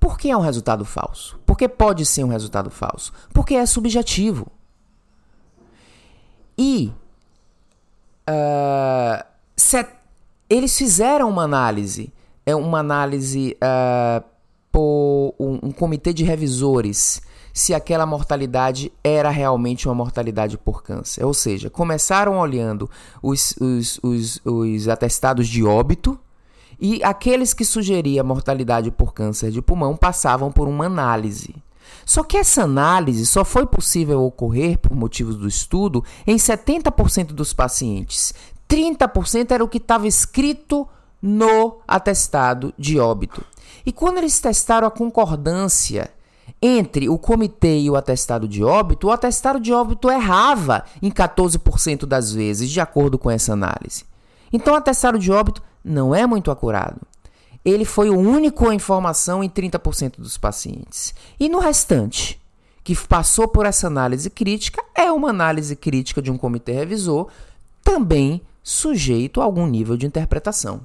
Por 0.00 0.16
que 0.16 0.30
é 0.30 0.36
um 0.36 0.40
resultado 0.40 0.82
falso? 0.82 1.38
Porque 1.44 1.68
pode 1.68 2.06
ser 2.06 2.24
um 2.24 2.28
resultado 2.28 2.70
falso? 2.70 3.12
Porque 3.30 3.54
é 3.54 3.66
subjetivo. 3.66 4.46
E 6.56 6.90
uh, 8.30 9.24
eles 10.48 10.76
fizeram 10.76 11.28
uma 11.28 11.42
análise, 11.42 12.10
é 12.46 12.56
uma 12.56 12.78
análise 12.78 13.58
uh, 13.62 14.33
por 14.74 15.36
um, 15.38 15.68
um 15.68 15.70
comitê 15.70 16.12
de 16.12 16.24
revisores 16.24 17.22
se 17.52 17.72
aquela 17.72 18.04
mortalidade 18.04 18.90
era 19.04 19.30
realmente 19.30 19.86
uma 19.86 19.94
mortalidade 19.94 20.58
por 20.58 20.82
câncer. 20.82 21.24
Ou 21.24 21.32
seja, 21.32 21.70
começaram 21.70 22.36
olhando 22.36 22.90
os, 23.22 23.54
os, 23.60 24.00
os, 24.02 24.40
os 24.44 24.88
atestados 24.88 25.46
de 25.46 25.62
óbito 25.62 26.18
e 26.80 27.00
aqueles 27.04 27.54
que 27.54 27.64
sugeriam 27.64 28.26
mortalidade 28.26 28.90
por 28.90 29.14
câncer 29.14 29.52
de 29.52 29.62
pulmão 29.62 29.96
passavam 29.96 30.50
por 30.50 30.66
uma 30.66 30.86
análise. 30.86 31.54
Só 32.04 32.24
que 32.24 32.36
essa 32.36 32.64
análise 32.64 33.24
só 33.26 33.44
foi 33.44 33.66
possível 33.66 34.24
ocorrer 34.24 34.76
por 34.78 34.92
motivos 34.96 35.36
do 35.36 35.46
estudo 35.46 36.04
em 36.26 36.34
70% 36.34 37.26
dos 37.26 37.52
pacientes. 37.52 38.34
30% 38.68 39.52
era 39.52 39.62
o 39.62 39.68
que 39.68 39.78
estava 39.78 40.08
escrito 40.08 40.88
no 41.22 41.78
atestado 41.86 42.74
de 42.76 42.98
óbito. 42.98 43.44
E 43.84 43.92
quando 43.92 44.18
eles 44.18 44.40
testaram 44.40 44.86
a 44.86 44.90
concordância 44.90 46.10
entre 46.60 47.08
o 47.08 47.18
comitê 47.18 47.80
e 47.80 47.90
o 47.90 47.96
atestado 47.96 48.48
de 48.48 48.64
óbito, 48.64 49.08
o 49.08 49.10
atestado 49.10 49.60
de 49.60 49.72
óbito 49.72 50.10
errava 50.10 50.84
em 51.02 51.10
14% 51.10 52.06
das 52.06 52.32
vezes, 52.32 52.70
de 52.70 52.80
acordo 52.80 53.18
com 53.18 53.30
essa 53.30 53.52
análise. 53.52 54.04
Então, 54.52 54.74
o 54.74 54.76
atestado 54.76 55.18
de 55.18 55.30
óbito 55.30 55.62
não 55.84 56.14
é 56.14 56.26
muito 56.26 56.50
acurado. 56.50 57.00
Ele 57.64 57.84
foi 57.84 58.10
o 58.10 58.18
único 58.18 58.70
informação 58.72 59.42
em 59.42 59.48
30% 59.48 60.16
dos 60.18 60.36
pacientes. 60.36 61.14
E 61.40 61.48
no 61.48 61.58
restante, 61.58 62.40
que 62.82 62.94
passou 62.94 63.48
por 63.48 63.64
essa 63.66 63.86
análise 63.86 64.28
crítica, 64.28 64.82
é 64.94 65.10
uma 65.10 65.30
análise 65.30 65.74
crítica 65.74 66.20
de 66.20 66.30
um 66.30 66.38
comitê 66.38 66.72
revisor, 66.72 67.28
também 67.82 68.42
sujeito 68.62 69.40
a 69.40 69.44
algum 69.44 69.66
nível 69.66 69.96
de 69.96 70.06
interpretação. 70.06 70.82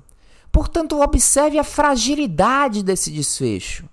Portanto, 0.51 1.01
observe 1.01 1.59
a 1.59 1.63
fragilidade 1.63 2.83
desse 2.83 3.11
desfecho. 3.11 3.85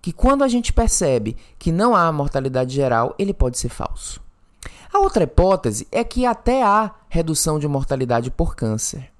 Que 0.00 0.12
quando 0.12 0.44
a 0.44 0.48
gente 0.48 0.72
percebe 0.72 1.36
que 1.58 1.72
não 1.72 1.96
há 1.96 2.10
mortalidade 2.12 2.74
geral, 2.74 3.14
ele 3.18 3.32
pode 3.32 3.58
ser 3.58 3.70
falso. 3.70 4.22
A 4.92 4.98
outra 4.98 5.24
hipótese 5.24 5.88
é 5.90 6.04
que 6.04 6.24
até 6.24 6.62
há 6.62 6.94
redução 7.08 7.58
de 7.58 7.66
mortalidade 7.66 8.30
por 8.30 8.54
câncer. 8.54 9.10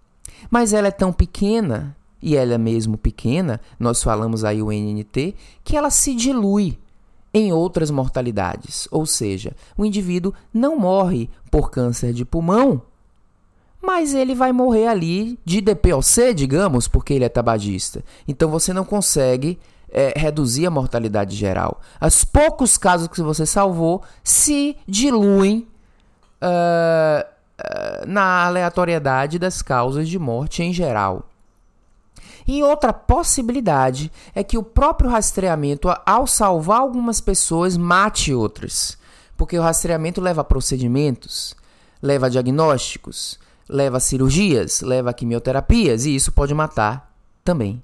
Mas 0.50 0.73
ela 0.73 0.88
é 0.88 0.92
tão 0.92 1.12
pequena, 1.12 1.97
e 2.23 2.37
ela 2.37 2.54
é 2.54 2.59
mesmo 2.59 2.97
pequena, 2.97 3.61
nós 3.78 4.02
falamos 4.02 4.44
aí 4.44 4.62
o 4.62 4.71
NNT, 4.71 5.35
que 5.64 5.76
ela 5.76 5.90
se 5.90 6.14
dilui 6.14 6.78
em 7.33 7.52
outras 7.52 7.90
mortalidades. 7.90 8.87
Ou 8.90 9.04
seja, 9.04 9.56
o 9.76 9.85
indivíduo 9.85 10.33
não 10.52 10.78
morre 10.78 11.28
por 11.50 11.71
câncer 11.71 12.12
de 12.12 12.25
pulmão 12.25 12.83
mas 13.84 14.14
ele 14.14 14.34
vai 14.34 14.52
morrer 14.52 14.86
ali 14.86 15.38
de 15.44 15.60
DPOC, 15.60 16.34
digamos, 16.34 16.88
porque 16.88 17.14
ele 17.14 17.24
é 17.24 17.28
tabagista. 17.28 18.04
Então 18.26 18.50
você 18.50 18.72
não 18.72 18.84
consegue 18.84 19.58
é, 19.90 20.12
reduzir 20.16 20.66
a 20.66 20.70
mortalidade 20.70 21.36
geral. 21.36 21.80
Os 22.00 22.24
poucos 22.24 22.76
casos 22.76 23.08
que 23.08 23.22
você 23.22 23.46
salvou 23.46 24.02
se 24.24 24.76
diluem 24.88 25.68
uh, 26.42 27.24
uh, 27.24 28.06
na 28.06 28.44
aleatoriedade 28.44 29.38
das 29.38 29.62
causas 29.62 30.08
de 30.08 30.18
morte 30.18 30.62
em 30.62 30.72
geral. 30.72 31.28
E 32.46 32.62
outra 32.62 32.92
possibilidade 32.92 34.12
é 34.34 34.44
que 34.44 34.58
o 34.58 34.62
próprio 34.62 35.08
rastreamento, 35.08 35.88
ao 36.04 36.26
salvar 36.26 36.80
algumas 36.80 37.20
pessoas, 37.20 37.76
mate 37.76 38.34
outras. 38.34 38.98
Porque 39.36 39.58
o 39.58 39.62
rastreamento 39.62 40.20
leva 40.20 40.42
a 40.42 40.44
procedimentos, 40.44 41.54
leva 42.02 42.26
a 42.26 42.28
diagnósticos, 42.28 43.38
leva 43.68 43.97
a 43.97 44.00
cirurgias, 44.00 44.80
leva 44.80 45.11
a 45.11 45.14
quimioterapias 45.14 46.04
e 46.04 46.14
isso 46.14 46.33
pode 46.33 46.54
matar 46.54 47.14
também. 47.42 47.83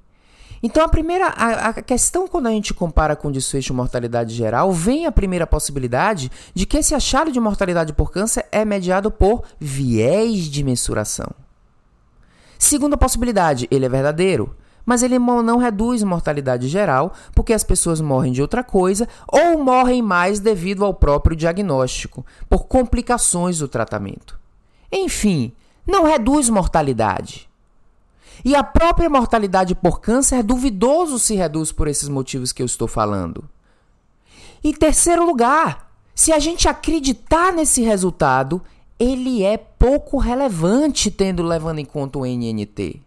Então 0.62 0.84
a 0.84 0.88
primeira 0.88 1.28
a, 1.28 1.68
a, 1.68 1.72
questão 1.82 2.28
quando 2.28 2.46
a 2.46 2.50
gente 2.50 2.74
compara 2.74 3.16
com 3.16 3.32
desfecho 3.32 3.72
mortalidade 3.72 4.34
geral, 4.34 4.72
vem 4.72 5.06
a 5.06 5.12
primeira 5.12 5.46
possibilidade 5.46 6.30
de 6.54 6.66
que 6.66 6.76
esse 6.76 6.94
achado 6.94 7.32
de 7.32 7.40
mortalidade 7.40 7.92
por 7.94 8.10
câncer 8.10 8.44
é 8.52 8.64
mediado 8.64 9.10
por 9.10 9.42
viés 9.58 10.44
de 10.44 10.62
mensuração. 10.62 11.30
Segunda 12.58 12.96
possibilidade, 12.96 13.66
ele 13.70 13.86
é 13.86 13.88
verdadeiro, 13.88 14.54
mas 14.84 15.02
ele 15.02 15.18
não 15.18 15.56
reduz 15.56 16.02
mortalidade 16.02 16.68
geral, 16.68 17.14
porque 17.34 17.54
as 17.54 17.64
pessoas 17.64 18.02
morrem 18.02 18.32
de 18.32 18.42
outra 18.42 18.62
coisa 18.62 19.08
ou 19.26 19.64
morrem 19.64 20.02
mais 20.02 20.40
devido 20.40 20.84
ao 20.84 20.92
próprio 20.92 21.34
diagnóstico, 21.34 22.24
por 22.50 22.66
complicações 22.66 23.58
do 23.58 23.68
tratamento. 23.68 24.38
Enfim, 24.92 25.52
não 25.90 26.04
reduz 26.04 26.48
mortalidade. 26.48 27.48
E 28.44 28.54
a 28.54 28.64
própria 28.64 29.10
mortalidade 29.10 29.74
por 29.74 30.00
câncer 30.00 30.36
é 30.36 30.42
duvidoso 30.42 31.18
se 31.18 31.34
reduz 31.34 31.70
por 31.72 31.88
esses 31.88 32.08
motivos 32.08 32.52
que 32.52 32.62
eu 32.62 32.66
estou 32.66 32.88
falando. 32.88 33.44
Em 34.64 34.72
terceiro 34.72 35.26
lugar, 35.26 35.90
se 36.14 36.32
a 36.32 36.38
gente 36.38 36.68
acreditar 36.68 37.52
nesse 37.52 37.82
resultado, 37.82 38.62
ele 38.98 39.42
é 39.42 39.56
pouco 39.56 40.18
relevante 40.18 41.10
tendo 41.10 41.42
levando 41.42 41.78
em 41.78 41.84
conta 41.84 42.18
o 42.18 42.26
NNT. 42.26 43.00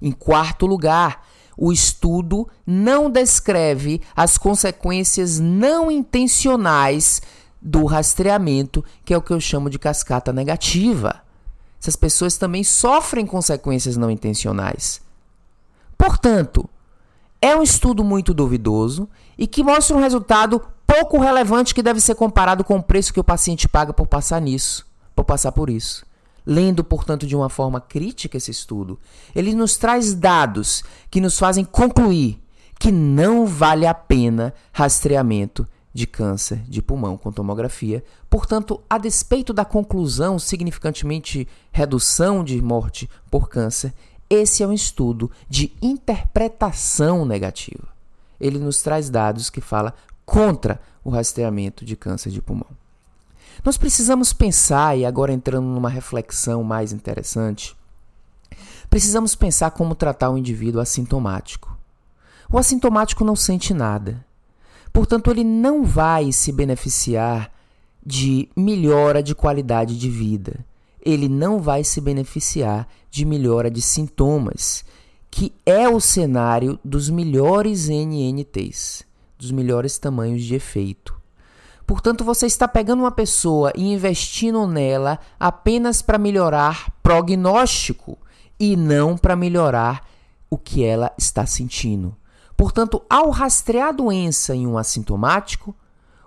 Em 0.00 0.10
quarto 0.10 0.66
lugar, 0.66 1.26
o 1.56 1.72
estudo 1.72 2.48
não 2.66 3.10
descreve 3.10 4.00
as 4.16 4.38
consequências 4.38 5.38
não 5.38 5.90
intencionais 5.90 7.22
do 7.60 7.84
rastreamento, 7.84 8.84
que 9.04 9.14
é 9.14 9.16
o 9.16 9.22
que 9.22 9.32
eu 9.32 9.40
chamo 9.40 9.70
de 9.70 9.78
cascata 9.78 10.32
negativa. 10.32 11.22
Essas 11.82 11.96
pessoas 11.96 12.36
também 12.36 12.62
sofrem 12.62 13.26
consequências 13.26 13.96
não 13.96 14.08
intencionais. 14.08 15.02
Portanto, 15.98 16.70
é 17.40 17.56
um 17.56 17.62
estudo 17.62 18.04
muito 18.04 18.32
duvidoso 18.32 19.08
e 19.36 19.48
que 19.48 19.64
mostra 19.64 19.96
um 19.96 20.00
resultado 20.00 20.62
pouco 20.86 21.18
relevante 21.18 21.74
que 21.74 21.82
deve 21.82 22.00
ser 22.00 22.14
comparado 22.14 22.62
com 22.62 22.76
o 22.76 22.82
preço 22.82 23.12
que 23.12 23.18
o 23.18 23.24
paciente 23.24 23.68
paga 23.68 23.92
por 23.92 24.06
passar 24.06 24.40
nisso 24.40 24.86
por 25.14 25.24
passar 25.24 25.52
por 25.52 25.70
isso. 25.70 26.04
Lendo, 26.44 26.82
portanto, 26.82 27.26
de 27.26 27.36
uma 27.36 27.48
forma 27.48 27.80
crítica 27.80 28.36
esse 28.36 28.50
estudo, 28.50 28.98
ele 29.34 29.54
nos 29.54 29.76
traz 29.76 30.14
dados 30.14 30.82
que 31.10 31.20
nos 31.20 31.38
fazem 31.38 31.64
concluir 31.64 32.40
que 32.78 32.90
não 32.90 33.46
vale 33.46 33.86
a 33.86 33.94
pena 33.94 34.52
rastreamento 34.72 35.66
de 35.92 36.06
câncer 36.06 36.58
de 36.68 36.80
pulmão 36.80 37.16
com 37.16 37.30
tomografia. 37.30 38.02
Portanto, 38.30 38.80
a 38.88 38.98
despeito 38.98 39.52
da 39.52 39.64
conclusão 39.64 40.38
significantemente 40.38 41.46
redução 41.70 42.42
de 42.42 42.60
morte 42.62 43.08
por 43.30 43.48
câncer, 43.48 43.92
esse 44.28 44.62
é 44.62 44.66
um 44.66 44.72
estudo 44.72 45.30
de 45.48 45.72
interpretação 45.82 47.24
negativa. 47.24 47.88
Ele 48.40 48.58
nos 48.58 48.80
traz 48.82 49.10
dados 49.10 49.50
que 49.50 49.60
fala 49.60 49.94
contra 50.24 50.80
o 51.04 51.10
rastreamento 51.10 51.84
de 51.84 51.96
câncer 51.96 52.30
de 52.30 52.40
pulmão. 52.40 52.70
Nós 53.64 53.76
precisamos 53.76 54.32
pensar, 54.32 54.96
e 54.96 55.04
agora 55.04 55.32
entrando 55.32 55.66
numa 55.66 55.90
reflexão 55.90 56.64
mais 56.64 56.92
interessante, 56.92 57.76
precisamos 58.88 59.34
pensar 59.34 59.70
como 59.72 59.94
tratar 59.94 60.30
o 60.30 60.38
indivíduo 60.38 60.80
assintomático. 60.80 61.76
O 62.50 62.58
assintomático 62.58 63.24
não 63.24 63.36
sente 63.36 63.72
nada. 63.72 64.24
Portanto, 64.92 65.30
ele 65.30 65.42
não 65.42 65.84
vai 65.84 66.32
se 66.32 66.52
beneficiar 66.52 67.50
de 68.04 68.48
melhora 68.56 69.22
de 69.22 69.34
qualidade 69.34 69.98
de 69.98 70.10
vida. 70.10 70.64
Ele 71.00 71.28
não 71.28 71.60
vai 71.60 71.82
se 71.82 72.00
beneficiar 72.00 72.86
de 73.10 73.24
melhora 73.24 73.70
de 73.70 73.80
sintomas, 73.80 74.84
que 75.30 75.52
é 75.64 75.88
o 75.88 76.00
cenário 76.00 76.78
dos 76.84 77.08
melhores 77.08 77.88
NNTs, 77.88 79.04
dos 79.38 79.50
melhores 79.50 79.98
tamanhos 79.98 80.42
de 80.42 80.54
efeito. 80.54 81.20
Portanto, 81.86 82.24
você 82.24 82.46
está 82.46 82.68
pegando 82.68 83.00
uma 83.00 83.10
pessoa 83.10 83.72
e 83.76 83.92
investindo 83.92 84.66
nela 84.66 85.18
apenas 85.38 86.00
para 86.00 86.18
melhorar 86.18 86.92
prognóstico 87.02 88.18
e 88.58 88.76
não 88.76 89.16
para 89.16 89.34
melhorar 89.34 90.06
o 90.48 90.56
que 90.56 90.84
ela 90.84 91.12
está 91.18 91.44
sentindo. 91.46 92.16
Portanto, 92.56 93.02
ao 93.08 93.30
rastrear 93.30 93.88
a 93.88 93.92
doença 93.92 94.54
em 94.54 94.66
um 94.66 94.78
assintomático, 94.78 95.74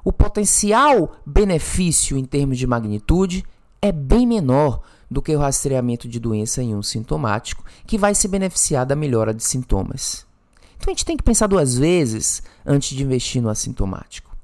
o 0.04 0.12
potencial 0.12 1.16
benefício 1.26 2.18
em 2.18 2.26
termos 2.26 2.58
de 2.58 2.68
magnitude 2.68 3.44
é 3.82 3.92
bem 3.92 4.28
menor 4.28 4.82
do 5.10 5.22
que 5.22 5.36
o 5.36 5.40
rastreamento 5.40 6.08
de 6.08 6.20
doença 6.20 6.62
em 6.62 6.76
um 6.76 6.84
sintomático, 6.84 7.64
que 7.86 7.98
vai 7.98 8.16
se 8.16 8.28
beneficiar 8.28 8.86
da 8.86 8.96
melhora 8.96 9.34
de 9.34 9.44
sintomas. 9.44 10.26
Então 10.78 10.92
a 10.92 10.94
gente 10.94 11.06
tem 11.06 11.18
que 11.18 11.24
pensar 11.24 11.48
duas 11.48 11.76
vezes 11.76 12.44
antes 12.66 12.96
de 12.96 13.04
investir 13.04 13.42
no 13.42 13.50
assintomático. 13.50 14.36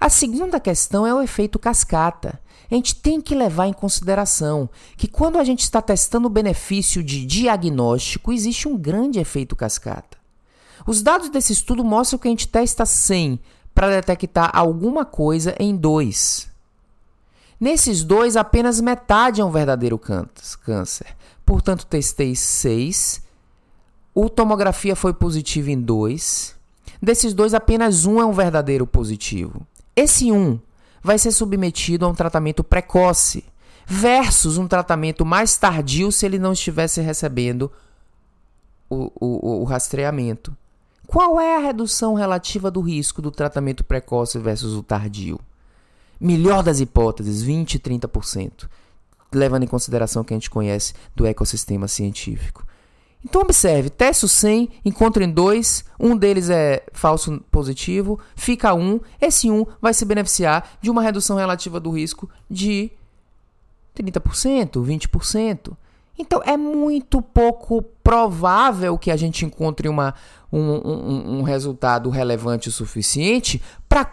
A 0.00 0.08
segunda 0.08 0.58
questão 0.58 1.06
é 1.06 1.14
o 1.14 1.22
efeito 1.22 1.58
cascata. 1.58 2.40
A 2.70 2.74
gente 2.74 2.94
tem 2.94 3.20
que 3.20 3.34
levar 3.34 3.66
em 3.66 3.72
consideração 3.72 4.68
que 4.96 5.06
quando 5.08 5.38
a 5.38 5.44
gente 5.44 5.60
está 5.60 5.82
testando 5.82 6.26
o 6.26 6.30
benefício 6.30 7.02
de 7.02 7.26
diagnóstico, 7.26 8.32
existe 8.32 8.66
um 8.66 8.78
grande 8.78 9.18
efeito 9.18 9.54
cascata. 9.54 10.19
Os 10.86 11.02
dados 11.02 11.28
desse 11.28 11.52
estudo 11.52 11.84
mostram 11.84 12.18
que 12.18 12.28
a 12.28 12.30
gente 12.30 12.48
testa 12.48 12.86
100 12.86 13.38
para 13.74 13.90
detectar 13.90 14.50
alguma 14.52 15.04
coisa 15.04 15.54
em 15.58 15.76
dois. 15.76 16.48
Nesses 17.58 18.02
dois, 18.02 18.36
apenas 18.36 18.80
metade 18.80 19.40
é 19.40 19.44
um 19.44 19.50
verdadeiro 19.50 19.98
câncer. 19.98 21.06
Portanto, 21.44 21.86
testei 21.86 22.34
6. 22.34 23.22
O 24.14 24.30
tomografia 24.30 24.96
foi 24.96 25.12
positivo 25.12 25.70
em 25.70 25.80
dois. 25.80 26.56
Desses 27.02 27.34
dois, 27.34 27.54
apenas 27.54 28.06
um 28.06 28.20
é 28.20 28.24
um 28.24 28.32
verdadeiro 28.32 28.86
positivo. 28.86 29.66
Esse 29.94 30.32
1 30.32 30.58
vai 31.02 31.18
ser 31.18 31.32
submetido 31.32 32.06
a 32.06 32.08
um 32.08 32.14
tratamento 32.14 32.64
precoce 32.64 33.44
versus 33.86 34.56
um 34.56 34.68
tratamento 34.68 35.24
mais 35.24 35.56
tardio 35.56 36.12
se 36.12 36.24
ele 36.24 36.38
não 36.38 36.52
estivesse 36.52 37.00
recebendo 37.00 37.70
o, 38.88 39.10
o, 39.20 39.60
o 39.60 39.64
rastreamento. 39.64 40.56
Qual 41.10 41.40
é 41.40 41.56
a 41.56 41.58
redução 41.58 42.14
relativa 42.14 42.70
do 42.70 42.80
risco 42.80 43.20
do 43.20 43.32
tratamento 43.32 43.82
precoce 43.82 44.38
versus 44.38 44.74
o 44.74 44.80
tardio? 44.80 45.40
Melhor 46.20 46.62
das 46.62 46.78
hipóteses, 46.78 47.42
20 47.42 47.74
e 47.74 47.80
30%, 47.80 48.68
levando 49.32 49.64
em 49.64 49.66
consideração 49.66 50.22
que 50.22 50.32
a 50.32 50.36
gente 50.36 50.48
conhece 50.48 50.94
do 51.12 51.26
ecossistema 51.26 51.88
científico. 51.88 52.64
Então 53.24 53.42
observe, 53.42 53.90
testo 53.90 54.28
100, 54.28 54.70
encontrem 54.84 55.28
dois, 55.28 55.84
um 55.98 56.16
deles 56.16 56.48
é 56.48 56.84
falso 56.92 57.40
positivo, 57.50 58.20
fica 58.36 58.72
um, 58.72 59.00
esse 59.20 59.50
um 59.50 59.66
vai 59.82 59.92
se 59.92 60.04
beneficiar 60.04 60.78
de 60.80 60.92
uma 60.92 61.02
redução 61.02 61.36
relativa 61.36 61.80
do 61.80 61.90
risco 61.90 62.30
de 62.48 62.88
30%, 63.96 64.80
20%. 64.80 65.76
Então 66.20 66.42
é 66.44 66.56
muito 66.56 67.22
pouco 67.22 67.82
provável 67.82 68.98
que 68.98 69.10
a 69.10 69.16
gente 69.16 69.44
encontre 69.44 69.88
uma, 69.88 70.14
um, 70.52 70.60
um, 70.60 71.38
um 71.38 71.42
resultado 71.42 72.10
relevante 72.10 72.68
o 72.68 72.72
suficiente 72.72 73.60
para 73.88 74.04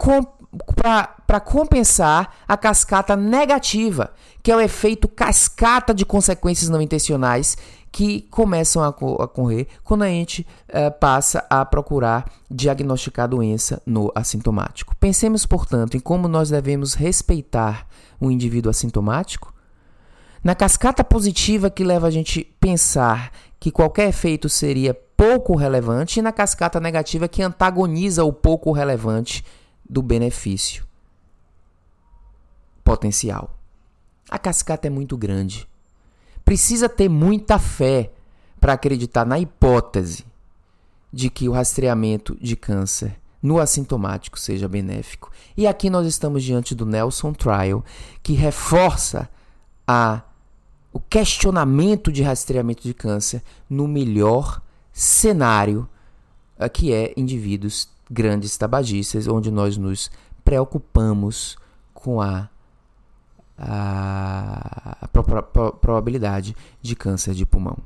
para 1.26 1.40
compensar 1.40 2.34
a 2.48 2.56
cascata 2.56 3.14
negativa, 3.14 4.14
que 4.42 4.50
é 4.50 4.56
o 4.56 4.60
efeito 4.60 5.06
cascata 5.06 5.92
de 5.92 6.06
consequências 6.06 6.70
não 6.70 6.80
intencionais 6.80 7.54
que 7.92 8.22
começam 8.30 8.82
a, 8.82 8.88
ocorrer 8.88 9.66
quando 9.84 10.04
a 10.04 10.08
gente 10.08 10.46
uh, 10.68 10.90
passa 10.98 11.44
a 11.50 11.64
procurar 11.66 12.30
diagnosticar 12.50 13.24
a 13.24 13.28
doença 13.28 13.82
no 13.84 14.10
assintomático. 14.14 14.96
Pensemos, 14.96 15.44
portanto, 15.44 15.98
em 15.98 16.00
como 16.00 16.28
nós 16.28 16.48
devemos 16.48 16.94
respeitar 16.94 17.86
o 18.18 18.30
indivíduo 18.30 18.70
assintomático. 18.70 19.52
Na 20.42 20.54
cascata 20.54 21.02
positiva 21.02 21.70
que 21.70 21.84
leva 21.84 22.06
a 22.06 22.10
gente 22.10 22.44
pensar 22.60 23.32
que 23.58 23.70
qualquer 23.70 24.08
efeito 24.08 24.48
seria 24.48 24.94
pouco 24.94 25.56
relevante, 25.56 26.20
e 26.20 26.22
na 26.22 26.32
cascata 26.32 26.78
negativa 26.78 27.26
que 27.26 27.42
antagoniza 27.42 28.24
o 28.24 28.32
pouco 28.32 28.70
relevante 28.70 29.44
do 29.88 30.00
benefício 30.00 30.86
potencial. 32.84 33.58
A 34.30 34.38
cascata 34.38 34.86
é 34.86 34.90
muito 34.90 35.16
grande 35.16 35.68
precisa 36.48 36.88
ter 36.88 37.10
muita 37.10 37.58
fé 37.58 38.10
para 38.58 38.72
acreditar 38.72 39.26
na 39.26 39.38
hipótese 39.38 40.24
de 41.12 41.28
que 41.28 41.46
o 41.46 41.52
rastreamento 41.52 42.38
de 42.40 42.56
câncer 42.56 43.20
no 43.42 43.58
assintomático 43.58 44.40
seja 44.40 44.66
benéfico. 44.66 45.30
E 45.54 45.66
aqui 45.66 45.90
nós 45.90 46.06
estamos 46.06 46.42
diante 46.42 46.74
do 46.74 46.86
Nelson 46.86 47.34
Trial, 47.34 47.84
que 48.22 48.32
reforça 48.32 49.28
a, 49.86 50.22
o 50.98 51.02
questionamento 51.08 52.10
de 52.10 52.24
rastreamento 52.24 52.82
de 52.82 52.92
câncer 52.92 53.40
no 53.70 53.86
melhor 53.86 54.60
cenário, 54.92 55.88
que 56.72 56.92
é 56.92 57.14
indivíduos 57.16 57.88
grandes 58.10 58.56
tabagistas, 58.56 59.28
onde 59.28 59.48
nós 59.48 59.76
nos 59.76 60.10
preocupamos 60.44 61.56
com 61.94 62.20
a 62.20 62.48
a, 63.56 65.08
probabilidade 65.80 66.56
de 66.82 66.96
câncer 66.96 67.34
de 67.34 67.46
pulmão. 67.46 67.76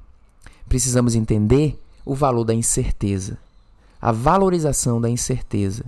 Precisamos 0.66 1.14
entender 1.14 1.78
o 2.04 2.14
valor 2.14 2.44
da 2.44 2.54
incerteza, 2.54 3.38
a 4.00 4.10
valorização 4.10 5.00
da 5.00 5.08
incerteza 5.08 5.84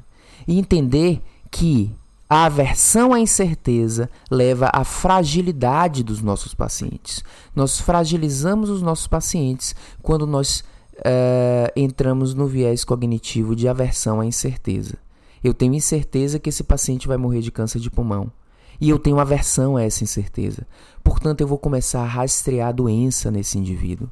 e 0.46 0.58
entender 0.58 1.22
que 1.50 1.94
a 2.28 2.46
aversão 2.46 3.12
à 3.12 3.20
incerteza 3.20 4.08
leva 4.30 4.70
à 4.72 4.82
fragilidade 4.82 6.02
dos 6.02 6.22
nossos 6.22 6.54
pacientes. 6.54 7.22
Nós 7.54 7.78
fragilizamos 7.78 8.70
os 8.70 8.80
nossos 8.80 9.06
pacientes 9.06 9.74
quando 10.02 10.26
nós 10.26 10.64
uh, 10.94 11.70
entramos 11.76 12.34
no 12.34 12.46
viés 12.46 12.84
cognitivo 12.84 13.54
de 13.54 13.68
aversão 13.68 14.20
à 14.20 14.26
incerteza. 14.26 14.96
Eu 15.42 15.52
tenho 15.52 15.74
incerteza 15.74 16.38
que 16.38 16.48
esse 16.48 16.64
paciente 16.64 17.06
vai 17.06 17.18
morrer 17.18 17.40
de 17.40 17.52
câncer 17.52 17.78
de 17.78 17.90
pulmão. 17.90 18.32
E 18.80 18.88
eu 18.88 18.98
tenho 18.98 19.20
aversão 19.20 19.76
a 19.76 19.82
essa 19.82 20.02
incerteza. 20.02 20.66
Portanto, 21.02 21.42
eu 21.42 21.46
vou 21.46 21.58
começar 21.58 22.00
a 22.00 22.06
rastrear 22.06 22.68
a 22.68 22.72
doença 22.72 23.30
nesse 23.30 23.58
indivíduo. 23.58 24.08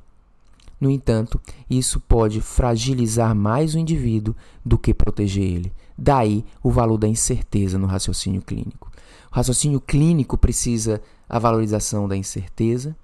No 0.82 0.90
entanto, 0.90 1.40
isso 1.70 2.00
pode 2.00 2.40
fragilizar 2.40 3.36
mais 3.36 3.72
o 3.72 3.78
indivíduo 3.78 4.34
do 4.64 4.76
que 4.76 4.92
proteger 4.92 5.44
ele. 5.44 5.72
Daí 5.96 6.44
o 6.60 6.72
valor 6.72 6.98
da 6.98 7.06
incerteza 7.06 7.78
no 7.78 7.86
raciocínio 7.86 8.42
clínico. 8.42 8.90
O 9.30 9.36
raciocínio 9.36 9.80
clínico 9.80 10.36
precisa 10.36 11.00
a 11.28 11.38
valorização 11.38 12.08
da 12.08 12.16
incerteza, 12.16 12.96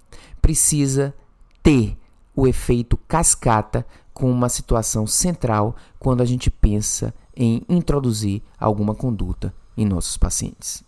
precisa 0.42 1.14
ter 1.62 1.96
o 2.34 2.48
efeito 2.48 2.96
cascata 3.06 3.86
com 4.12 4.28
uma 4.28 4.48
situação 4.48 5.06
central 5.06 5.76
quando 6.00 6.20
a 6.20 6.26
gente 6.26 6.50
pensa 6.50 7.14
em 7.36 7.62
introduzir 7.68 8.42
alguma 8.58 8.92
conduta 8.92 9.54
em 9.76 9.86
nossos 9.86 10.16
pacientes. 10.16 10.82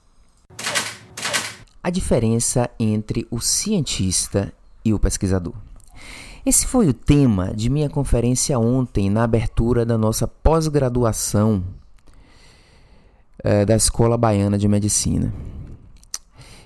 A 1.81 1.89
diferença 1.89 2.69
entre 2.81 3.29
o 3.31 3.39
cientista 3.39 4.53
e 4.85 4.93
o 4.93 4.99
pesquisador. 4.99 5.70
Esse 6.45 6.67
foi 6.67 6.89
o 6.89 6.95
tema 6.95 7.53
de 7.55 7.69
minha 7.69 7.91
conferência 7.91 8.59
ontem 8.59 9.11
na 9.11 9.25
abertura 9.25 9.85
da 9.85 9.99
nossa 9.99 10.27
pós-graduação 10.27 11.63
é, 13.45 13.65
da 13.67 13.77
Escola 13.77 14.17
Baiana 14.17 14.57
de 14.57 14.67
Medicina. 14.67 15.33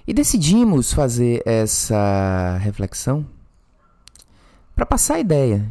E 0.07 0.15
decidimos 0.15 0.93
fazer 0.93 1.43
essa 1.45 2.59
reflexão 2.61 3.27
para 4.77 4.87
passar 4.87 5.15
a 5.15 5.21
ideia 5.21 5.69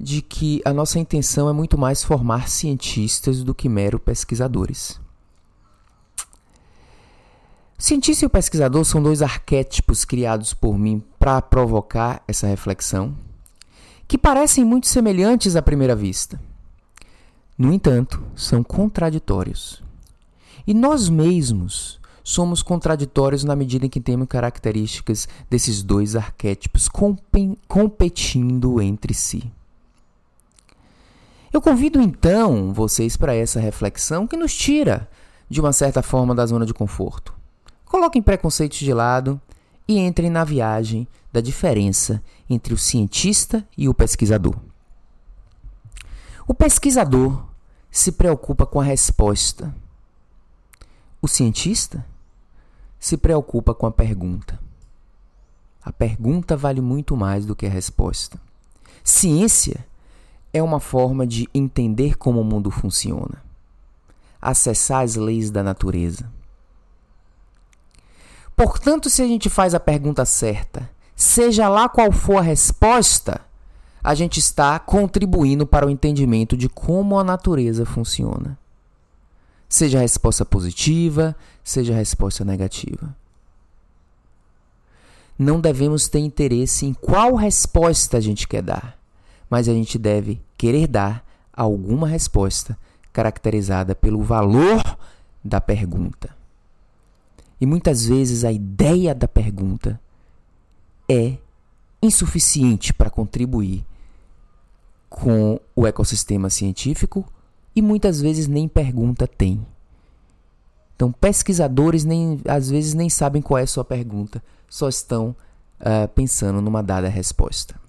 de 0.00 0.22
que 0.22 0.62
a 0.64 0.72
nossa 0.72 0.98
intenção 0.98 1.50
é 1.50 1.52
muito 1.52 1.76
mais 1.76 2.04
formar 2.04 2.48
cientistas 2.48 3.42
do 3.42 3.54
que 3.54 3.68
mero 3.68 3.98
pesquisadores. 3.98 4.98
Cientista 7.80 8.24
e 8.24 8.26
o 8.26 8.30
pesquisador 8.30 8.84
são 8.84 9.00
dois 9.00 9.22
arquétipos 9.22 10.04
criados 10.04 10.52
por 10.52 10.76
mim 10.76 11.00
para 11.16 11.40
provocar 11.40 12.24
essa 12.26 12.48
reflexão, 12.48 13.16
que 14.08 14.18
parecem 14.18 14.64
muito 14.64 14.88
semelhantes 14.88 15.54
à 15.54 15.62
primeira 15.62 15.94
vista. 15.94 16.40
No 17.56 17.72
entanto, 17.72 18.20
são 18.34 18.64
contraditórios. 18.64 19.80
E 20.66 20.74
nós 20.74 21.08
mesmos 21.08 22.00
somos 22.24 22.64
contraditórios 22.64 23.44
na 23.44 23.54
medida 23.54 23.86
em 23.86 23.88
que 23.88 24.00
temos 24.00 24.26
características 24.26 25.28
desses 25.48 25.80
dois 25.80 26.16
arquétipos 26.16 26.88
competindo 27.68 28.82
entre 28.82 29.14
si. 29.14 29.52
Eu 31.52 31.62
convido 31.62 32.02
então 32.02 32.72
vocês 32.72 33.16
para 33.16 33.36
essa 33.36 33.60
reflexão 33.60 34.26
que 34.26 34.36
nos 34.36 34.52
tira, 34.52 35.08
de 35.48 35.60
uma 35.60 35.72
certa 35.72 36.02
forma, 36.02 36.34
da 36.34 36.44
zona 36.44 36.66
de 36.66 36.74
conforto. 36.74 37.37
Coloquem 37.88 38.22
preconceitos 38.22 38.78
de 38.78 38.92
lado 38.92 39.40
e 39.86 39.98
entrem 39.98 40.28
na 40.28 40.44
viagem 40.44 41.08
da 41.32 41.40
diferença 41.40 42.22
entre 42.48 42.74
o 42.74 42.78
cientista 42.78 43.66
e 43.76 43.88
o 43.88 43.94
pesquisador. 43.94 44.56
O 46.46 46.52
pesquisador 46.52 47.46
se 47.90 48.12
preocupa 48.12 48.66
com 48.66 48.80
a 48.80 48.84
resposta. 48.84 49.74
O 51.20 51.26
cientista 51.26 52.04
se 53.00 53.16
preocupa 53.16 53.74
com 53.74 53.86
a 53.86 53.90
pergunta. 53.90 54.60
A 55.82 55.90
pergunta 55.90 56.56
vale 56.56 56.82
muito 56.82 57.16
mais 57.16 57.46
do 57.46 57.56
que 57.56 57.64
a 57.64 57.70
resposta. 57.70 58.38
Ciência 59.02 59.86
é 60.52 60.62
uma 60.62 60.80
forma 60.80 61.26
de 61.26 61.48
entender 61.54 62.18
como 62.18 62.42
o 62.42 62.44
mundo 62.44 62.70
funciona, 62.70 63.42
acessar 64.40 65.02
as 65.02 65.16
leis 65.16 65.50
da 65.50 65.62
natureza. 65.62 66.30
Portanto, 68.58 69.08
se 69.08 69.22
a 69.22 69.26
gente 69.26 69.48
faz 69.48 69.74
a 69.74 69.80
pergunta 69.80 70.24
certa, 70.24 70.90
seja 71.16 71.68
lá 71.68 71.88
qual 71.88 72.12
for 72.12 72.36
a 72.36 72.42
resposta, 72.42 73.40
a 74.04 74.14
gente 74.14 74.38
está 74.38 74.78
contribuindo 74.78 75.66
para 75.66 75.86
o 75.86 75.90
entendimento 75.90 76.56
de 76.56 76.68
como 76.68 77.18
a 77.18 77.24
natureza 77.24 77.86
funciona. 77.86 78.58
Seja 79.68 79.98
a 79.98 80.02
resposta 80.02 80.44
positiva, 80.44 81.34
seja 81.64 81.94
a 81.94 81.96
resposta 81.96 82.44
negativa. 82.44 83.16
Não 85.38 85.60
devemos 85.60 86.08
ter 86.08 86.18
interesse 86.18 86.84
em 86.84 86.92
qual 86.92 87.34
resposta 87.36 88.16
a 88.16 88.20
gente 88.20 88.46
quer 88.46 88.62
dar 88.62 88.98
mas 89.48 89.68
a 89.68 89.72
gente 89.72 89.98
deve 89.98 90.40
querer 90.56 90.86
dar 90.86 91.24
alguma 91.52 92.06
resposta 92.06 92.78
caracterizada 93.12 93.94
pelo 93.94 94.22
valor 94.22 94.82
da 95.42 95.60
pergunta. 95.60 96.36
E 97.60 97.66
muitas 97.66 98.06
vezes 98.06 98.44
a 98.44 98.52
ideia 98.52 99.14
da 99.14 99.26
pergunta 99.26 100.00
é 101.08 101.38
insuficiente 102.02 102.92
para 102.92 103.10
contribuir 103.10 103.84
com 105.08 105.58
o 105.74 105.86
ecossistema 105.86 106.50
científico 106.50 107.24
e 107.74 107.82
muitas 107.82 108.20
vezes 108.20 108.46
nem 108.46 108.68
pergunta 108.68 109.26
tem. 109.26 109.66
Então, 110.94 111.12
pesquisadores 111.12 112.04
nem, 112.04 112.40
às 112.46 112.68
vezes 112.70 112.94
nem 112.94 113.08
sabem 113.08 113.40
qual 113.40 113.58
é 113.58 113.62
a 113.62 113.66
sua 113.66 113.84
pergunta, 113.84 114.42
só 114.68 114.88
estão 114.88 115.34
uh, 115.80 116.08
pensando 116.14 116.60
numa 116.60 116.82
dada 116.82 117.08
resposta. 117.08 117.80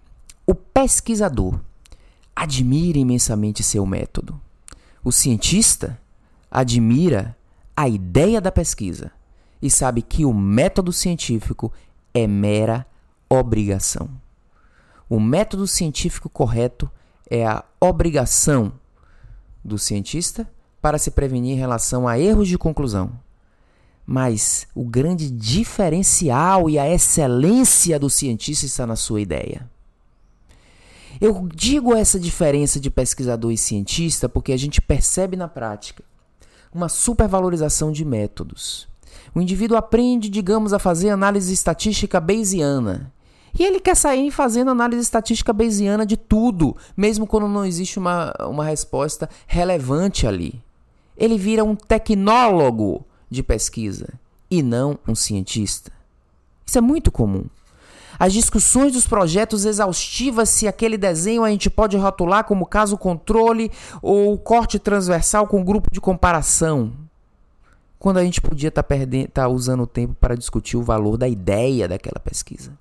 O 0.46 0.56
pesquisador 0.56 1.60
admira 2.36 2.98
imensamente 2.98 3.64
seu 3.64 3.86
método. 3.86 4.40
O 5.04 5.12
cientista 5.12 6.00
admira 6.50 7.36
a 7.76 7.88
ideia 7.88 8.40
da 8.40 8.52
pesquisa 8.52 9.12
e 9.62 9.70
sabe 9.70 10.02
que 10.02 10.26
o 10.26 10.34
método 10.34 10.92
científico 10.94 11.72
é 12.14 12.26
mera 12.26 12.86
obrigação. 13.30 14.10
O 15.10 15.20
método 15.20 15.68
científico 15.68 16.30
correto 16.30 16.90
é 17.30 17.46
a 17.46 17.64
obrigação 17.80 18.74
do 19.64 19.78
cientista 19.78 20.50
para 20.82 20.98
se 20.98 21.12
prevenir 21.12 21.54
em 21.54 21.60
relação 21.60 22.08
a 22.08 22.18
erros 22.18 22.48
de 22.48 22.58
conclusão. 22.58 23.12
Mas 24.06 24.68
o 24.74 24.84
grande 24.84 25.30
diferencial 25.30 26.70
e 26.70 26.80
a 26.80 26.90
excelência 26.90 28.00
do 28.00 28.10
cientista 28.10 28.66
está 28.66 28.88
na 28.88 28.96
sua 28.96 29.22
ideia. 29.22 29.70
Eu 31.22 31.48
digo 31.54 31.94
essa 31.94 32.20
diferença 32.20 32.80
de 32.80 32.90
pesquisador 32.90 33.52
e 33.52 33.58
cientista 33.58 34.28
porque 34.28 34.52
a 34.52 34.58
gente 34.58 34.82
percebe 34.82 35.36
na 35.36 35.48
prática 35.48 36.04
uma 36.74 36.90
supervalorização 36.90 37.92
de 37.92 38.06
métodos. 38.06 38.89
O 39.34 39.42
indivíduo 39.42 39.78
aprende, 39.78 40.30
digamos, 40.30 40.74
a 40.74 40.80
fazer 40.80 41.10
análise 41.10 41.54
estatística 41.54 42.20
bayesiana. 42.20 43.12
E 43.58 43.64
ele 43.64 43.80
quer 43.80 43.96
sair 43.96 44.32
fazendo 44.32 44.72
análise 44.72 45.02
estatística 45.02 45.52
bayesiana 45.52 46.06
de 46.06 46.16
tudo, 46.16 46.76
mesmo 46.96 47.26
quando 47.26 47.48
não 47.48 47.66
existe 47.66 47.98
uma, 47.98 48.34
uma 48.42 48.64
resposta 48.64 49.30
relevante 49.48 50.28
ali. 50.28 50.62
Ele 51.18 51.38
vira 51.38 51.64
um 51.64 51.76
tecnólogo 51.76 53.06
de 53.30 53.44
pesquisa 53.44 54.08
e 54.50 54.62
não 54.62 54.98
um 55.08 55.16
cientista. 55.16 55.92
Isso 56.66 56.78
é 56.78 56.82
muito 56.82 57.12
comum. 57.12 57.46
As 58.20 58.34
discussões 58.34 58.94
dos 58.94 59.08
projetos 59.08 59.66
exaustivas 59.66 60.50
se 60.50 60.68
aquele 60.68 60.98
desenho 60.98 61.44
a 61.44 61.50
gente 61.50 61.70
pode 61.70 61.96
rotular 61.96 62.44
como 62.44 62.66
caso 62.66 62.98
controle 62.98 63.72
ou 64.02 64.38
corte 64.38 64.78
transversal 64.78 65.48
com 65.48 65.64
grupo 65.64 65.90
de 65.92 66.02
comparação. 66.02 66.92
Quando 68.00 68.18
a 68.18 68.24
gente 68.24 68.40
podia 68.40 68.70
estar 68.70 68.82
tá 68.82 68.96
tá 69.34 69.48
usando 69.50 69.84
o 69.84 69.88
tempo 69.88 70.16
para 70.16 70.36
discutir 70.36 70.78
o 70.78 70.84
valor 70.84 71.18
da 71.18 71.28
ideia 71.28 71.86
daquela 71.86 72.20
pesquisa. 72.20 72.72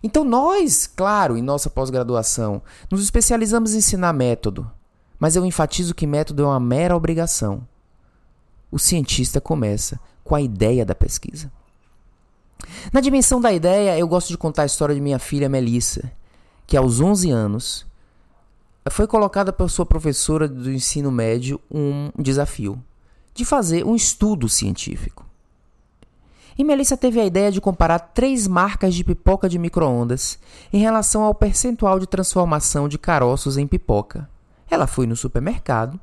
Então 0.00 0.24
nós, 0.24 0.86
claro, 0.86 1.36
em 1.36 1.42
nossa 1.42 1.68
pós-graduação, 1.68 2.62
nos 2.88 3.02
especializamos 3.02 3.74
em 3.74 3.78
ensinar 3.78 4.12
método, 4.12 4.70
mas 5.18 5.34
eu 5.34 5.44
enfatizo 5.44 5.94
que 5.94 6.06
método 6.06 6.44
é 6.44 6.46
uma 6.46 6.60
mera 6.60 6.96
obrigação. 6.96 7.66
O 8.70 8.78
cientista 8.78 9.40
começa 9.40 9.98
com 10.22 10.36
a 10.36 10.40
ideia 10.40 10.86
da 10.86 10.94
pesquisa. 10.94 11.50
Na 12.92 13.00
dimensão 13.00 13.40
da 13.40 13.52
ideia, 13.52 13.98
eu 13.98 14.06
gosto 14.06 14.28
de 14.28 14.38
contar 14.38 14.62
a 14.62 14.66
história 14.66 14.94
de 14.94 15.00
minha 15.00 15.18
filha 15.18 15.48
Melissa, 15.48 16.12
que 16.64 16.76
aos 16.76 17.00
11 17.00 17.30
anos 17.30 17.86
foi 18.90 19.08
colocada 19.08 19.52
por 19.52 19.68
sua 19.68 19.84
professora 19.84 20.46
do 20.46 20.70
ensino 20.70 21.10
médio 21.10 21.60
um 21.68 22.10
desafio 22.16 22.80
de 23.36 23.44
fazer 23.44 23.84
um 23.84 23.94
estudo 23.94 24.48
científico. 24.48 25.24
E 26.58 26.64
Melissa 26.64 26.96
teve 26.96 27.20
a 27.20 27.26
ideia 27.26 27.52
de 27.52 27.60
comparar 27.60 27.98
três 27.98 28.48
marcas 28.48 28.94
de 28.94 29.04
pipoca 29.04 29.48
de 29.48 29.58
microondas 29.58 30.38
em 30.72 30.78
relação 30.78 31.22
ao 31.22 31.34
percentual 31.34 31.98
de 31.98 32.06
transformação 32.06 32.88
de 32.88 32.98
caroços 32.98 33.58
em 33.58 33.66
pipoca. 33.66 34.28
Ela 34.70 34.86
foi 34.86 35.06
no 35.06 35.14
supermercado, 35.14 36.00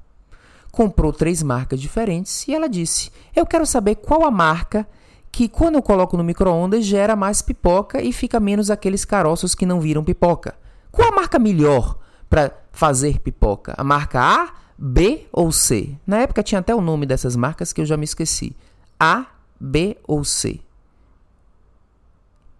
comprou 0.71 1.11
três 1.11 1.41
marcas 1.41 1.81
diferentes 1.81 2.47
e 2.47 2.53
ela 2.53 2.69
disse: 2.69 3.11
Eu 3.35 3.47
quero 3.47 3.65
saber 3.65 3.95
qual 3.95 4.23
a 4.23 4.31
marca 4.31 4.87
que 5.31 5.49
quando 5.49 5.75
eu 5.75 5.81
coloco 5.81 6.15
no 6.15 6.23
micro-ondas 6.23 6.85
gera 6.85 7.15
mais 7.15 7.41
pipoca 7.41 7.99
e 7.99 8.13
fica 8.13 8.39
menos 8.39 8.69
aqueles 8.69 9.03
caroços 9.03 9.55
que 9.55 9.65
não 9.65 9.81
viram 9.81 10.03
pipoca. 10.03 10.55
Qual 10.91 11.07
a 11.07 11.15
marca 11.15 11.39
melhor 11.39 11.97
para 12.29 12.51
fazer 12.71 13.19
pipoca? 13.19 13.73
A 13.75 13.83
marca 13.83 14.21
A, 14.21 14.53
B 14.77 15.27
ou 15.31 15.51
C? 15.51 15.95
Na 16.05 16.19
época 16.19 16.43
tinha 16.43 16.59
até 16.59 16.73
o 16.73 16.81
nome 16.81 17.05
dessas 17.05 17.35
marcas 17.35 17.71
que 17.71 17.81
eu 17.81 17.85
já 17.85 17.97
me 17.97 18.03
esqueci. 18.03 18.55
A, 18.99 19.25
B 19.59 19.97
ou 20.07 20.23
C? 20.23 20.59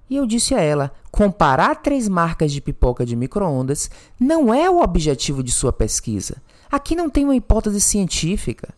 E 0.09 0.15
eu 0.15 0.25
disse 0.25 0.53
a 0.53 0.61
ela: 0.61 0.91
comparar 1.11 1.75
três 1.75 2.07
marcas 2.07 2.51
de 2.51 2.61
pipoca 2.61 3.05
de 3.05 3.15
micro-ondas 3.15 3.89
não 4.19 4.53
é 4.53 4.69
o 4.69 4.81
objetivo 4.81 5.43
de 5.43 5.51
sua 5.51 5.73
pesquisa. 5.73 6.41
Aqui 6.71 6.95
não 6.95 7.09
tem 7.09 7.23
uma 7.23 7.35
hipótese 7.35 7.81
científica. 7.81 8.73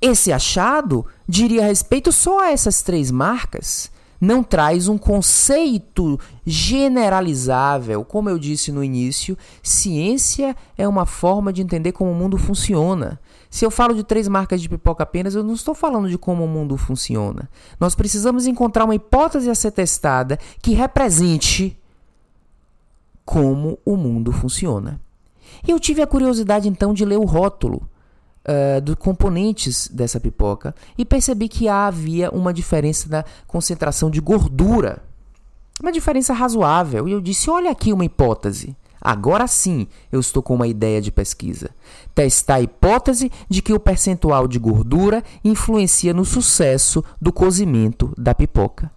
Esse 0.00 0.32
achado 0.32 1.06
diria 1.28 1.64
respeito 1.64 2.12
só 2.12 2.40
a 2.40 2.50
essas 2.50 2.82
três 2.82 3.10
marcas 3.10 3.90
não 4.24 4.42
traz 4.42 4.88
um 4.88 4.96
conceito 4.96 6.18
generalizável. 6.44 8.04
Como 8.04 8.30
eu 8.30 8.38
disse 8.38 8.72
no 8.72 8.82
início, 8.82 9.36
ciência 9.62 10.56
é 10.76 10.88
uma 10.88 11.06
forma 11.06 11.52
de 11.52 11.62
entender 11.62 11.92
como 11.92 12.10
o 12.10 12.14
mundo 12.14 12.38
funciona. 12.38 13.20
Se 13.50 13.64
eu 13.64 13.70
falo 13.70 13.94
de 13.94 14.02
três 14.02 14.26
marcas 14.26 14.60
de 14.60 14.68
pipoca 14.68 15.02
apenas, 15.02 15.34
eu 15.34 15.44
não 15.44 15.54
estou 15.54 15.74
falando 15.74 16.08
de 16.08 16.18
como 16.18 16.44
o 16.44 16.48
mundo 16.48 16.76
funciona. 16.76 17.48
Nós 17.78 17.94
precisamos 17.94 18.46
encontrar 18.46 18.84
uma 18.84 18.94
hipótese 18.94 19.48
a 19.48 19.54
ser 19.54 19.70
testada 19.70 20.38
que 20.60 20.72
represente 20.72 21.78
como 23.24 23.78
o 23.84 23.96
mundo 23.96 24.32
funciona. 24.32 25.00
Eu 25.66 25.78
tive 25.78 26.02
a 26.02 26.06
curiosidade 26.06 26.68
então 26.68 26.92
de 26.92 27.04
ler 27.04 27.18
o 27.18 27.24
rótulo 27.24 27.88
uh, 28.44 28.80
dos 28.80 28.96
componentes 28.96 29.88
dessa 29.88 30.20
pipoca 30.20 30.74
e 30.96 31.04
percebi 31.04 31.48
que 31.48 31.68
havia 31.68 32.30
uma 32.30 32.52
diferença 32.52 33.08
na 33.08 33.24
concentração 33.46 34.10
de 34.10 34.20
gordura. 34.20 35.02
Uma 35.80 35.92
diferença 35.92 36.32
razoável. 36.32 37.08
E 37.08 37.12
eu 37.12 37.20
disse: 37.20 37.50
olha 37.50 37.70
aqui 37.70 37.92
uma 37.92 38.04
hipótese. 38.04 38.76
Agora 39.00 39.46
sim 39.46 39.86
eu 40.10 40.18
estou 40.18 40.42
com 40.42 40.54
uma 40.54 40.66
ideia 40.66 41.00
de 41.00 41.12
pesquisa. 41.12 41.70
Testar 42.14 42.54
a 42.54 42.62
hipótese 42.62 43.30
de 43.50 43.60
que 43.60 43.72
o 43.72 43.80
percentual 43.80 44.48
de 44.48 44.58
gordura 44.58 45.22
influencia 45.44 46.14
no 46.14 46.24
sucesso 46.24 47.04
do 47.20 47.32
cozimento 47.32 48.14
da 48.16 48.34
pipoca. 48.34 48.90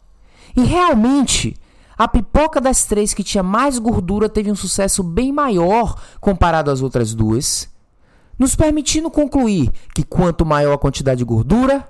E 0.55 0.63
realmente, 0.63 1.57
a 1.97 2.07
pipoca 2.07 2.61
das 2.61 2.85
três 2.85 3.13
que 3.13 3.23
tinha 3.23 3.43
mais 3.43 3.79
gordura 3.79 4.29
teve 4.29 4.49
um 4.49 4.55
sucesso 4.55 5.03
bem 5.03 5.33
maior 5.33 5.99
comparado 6.21 6.71
às 6.71 6.81
outras 6.81 7.13
duas 7.13 7.67
nos 8.37 8.55
permitindo 8.55 9.09
concluir 9.09 9.71
que 9.93 10.03
quanto 10.03 10.45
maior 10.45 10.73
a 10.73 10.77
quantidade 10.77 11.19
de 11.19 11.25
gordura, 11.25 11.87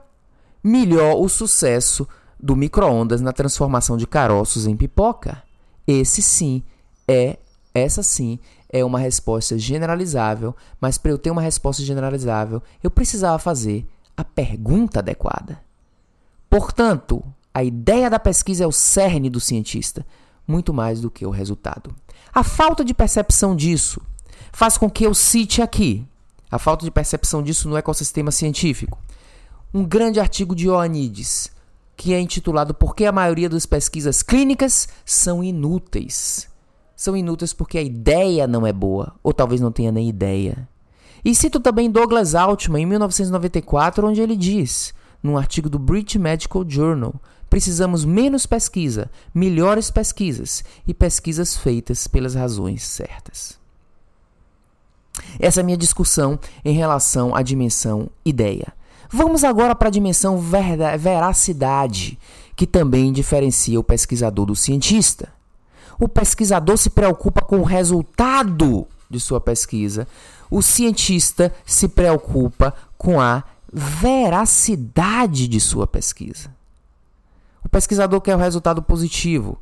melhor 0.64 1.16
o 1.20 1.28
sucesso 1.28 2.08
do 2.40 2.56
micro-ondas 2.56 3.22
na 3.22 3.34
transformação 3.34 3.98
de 3.98 4.08
caroços 4.08 4.66
em 4.66 4.76
pipoca. 4.76 5.44
Esse 5.86 6.22
sim 6.22 6.64
é, 7.08 7.38
essa 7.74 8.04
sim 8.04 8.40
é 8.70 8.84
uma 8.84 9.00
resposta 9.00 9.58
generalizável, 9.58 10.56
mas 10.80 10.98
para 10.98 11.12
eu 11.12 11.18
ter 11.18 11.32
uma 11.32 11.42
resposta 11.42 11.82
generalizável, 11.84 12.62
eu 12.84 12.92
precisava 12.92 13.40
fazer 13.40 13.88
a 14.16 14.24
pergunta 14.24 15.00
adequada. 15.00 15.62
Portanto, 16.50 17.24
a 17.54 17.64
ideia 17.64 18.10
da 18.10 18.20
pesquisa 18.20 18.64
é 18.64 18.68
o 18.68 18.72
cerne 18.72 19.30
do 19.30 19.40
cientista, 19.40 20.06
muito 20.48 20.74
mais 20.74 21.02
do 21.02 21.10
que 21.10 21.26
o 21.26 21.30
resultado. 21.30 21.96
A 22.34 22.44
falta 22.44 22.84
de 22.84 22.94
percepção 22.94 23.56
disso 23.56 24.02
faz 24.52 24.78
com 24.78 24.90
que 24.90 25.06
eu 25.06 25.14
cite 25.14 25.62
aqui 25.62 26.06
a 26.50 26.58
falta 26.58 26.86
de 26.86 26.92
percepção 26.92 27.44
disso 27.44 27.68
no 27.70 27.78
ecossistema 27.78 28.32
científico. 28.32 29.00
Um 29.74 29.84
grande 29.84 30.20
artigo 30.20 30.56
de 30.56 30.68
Ioannidis, 30.68 31.52
que 31.96 32.14
é 32.14 32.20
intitulado 32.20 32.74
Por 32.74 32.96
que 32.96 33.06
a 33.06 33.12
maioria 33.12 33.50
das 33.50 33.66
pesquisas 33.66 34.24
clínicas 34.24 34.88
são 35.06 35.44
inúteis? 35.44 36.48
São 36.96 37.16
inúteis 37.16 37.54
porque 37.54 37.78
a 37.78 37.82
ideia 37.82 38.48
não 38.48 38.66
é 38.66 38.72
boa, 38.72 39.14
ou 39.22 39.34
talvez 39.34 39.60
não 39.60 39.72
tenha 39.72 39.92
nem 39.92 40.08
ideia. 40.08 40.68
E 41.24 41.36
cito 41.36 41.60
também 41.60 41.92
Douglas 41.92 42.36
Altman, 42.36 42.84
em 42.84 42.86
1994, 42.86 44.08
onde 44.08 44.22
ele 44.22 44.36
diz, 44.36 44.94
num 45.22 45.38
artigo 45.38 45.70
do 45.70 45.78
British 45.78 46.16
Medical 46.16 46.64
Journal, 46.68 47.16
precisamos 47.50 48.06
menos 48.06 48.46
pesquisa, 48.46 49.10
melhores 49.34 49.92
pesquisas 49.92 50.64
e 50.88 50.94
pesquisas 50.94 51.58
feitas 51.58 52.08
pelas 52.08 52.36
razões 52.36 52.84
certas. 52.84 53.60
Essa 55.40 55.60
é 55.60 55.62
a 55.62 55.66
minha 55.66 55.78
discussão 55.78 56.40
em 56.64 56.74
relação 56.74 57.36
à 57.36 57.42
dimensão 57.42 58.10
ideia. 58.26 58.74
Vamos 59.10 59.44
agora 59.44 59.74
para 59.74 59.88
a 59.88 59.92
dimensão 59.92 60.38
veracidade, 60.38 62.20
que 62.56 62.68
também 62.68 63.14
diferencia 63.14 63.80
o 63.80 63.84
pesquisador 63.84 64.46
do 64.46 64.56
cientista. 64.56 65.30
O 66.00 66.08
pesquisador 66.08 66.78
se 66.78 66.90
preocupa 66.90 67.42
com 67.42 67.60
o 67.60 67.64
resultado 67.64 68.86
de 69.10 69.20
sua 69.20 69.40
pesquisa, 69.40 70.08
o 70.50 70.62
cientista 70.62 71.54
se 71.66 71.88
preocupa 71.88 72.74
com 72.98 73.20
a 73.20 73.44
veracidade 73.72 75.48
de 75.48 75.60
sua 75.60 75.88
pesquisa. 75.88 76.52
O 77.64 77.70
pesquisador 77.70 78.22
quer 78.22 78.36
o 78.36 78.40
resultado 78.40 78.82
positivo, 78.82 79.58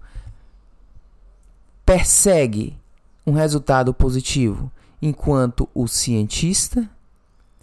persegue 1.86 2.78
um 3.26 3.34
resultado 3.34 3.94
positivo 3.94 4.72
enquanto 5.02 5.68
o 5.74 5.88
cientista 5.88 6.90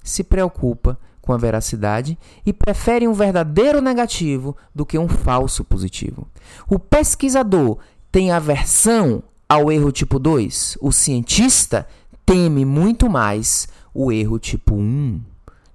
se 0.02 0.24
preocupa 0.24 0.98
com 1.20 1.32
a 1.32 1.38
veracidade 1.38 2.18
e 2.44 2.52
prefere 2.52 3.06
um 3.06 3.12
verdadeiro 3.12 3.80
negativo 3.80 4.56
do 4.74 4.84
que 4.84 4.98
um 4.98 5.08
falso 5.08 5.64
positivo. 5.64 6.26
O 6.68 6.78
pesquisador 6.78 7.78
tem 8.10 8.32
aversão 8.32 9.22
ao 9.48 9.70
erro 9.70 9.92
tipo 9.92 10.18
2, 10.18 10.78
o 10.80 10.90
cientista 10.90 11.86
teme 12.26 12.64
muito 12.64 13.08
mais 13.08 13.68
o 13.94 14.10
erro 14.10 14.38
tipo 14.38 14.74
1. 14.74 15.20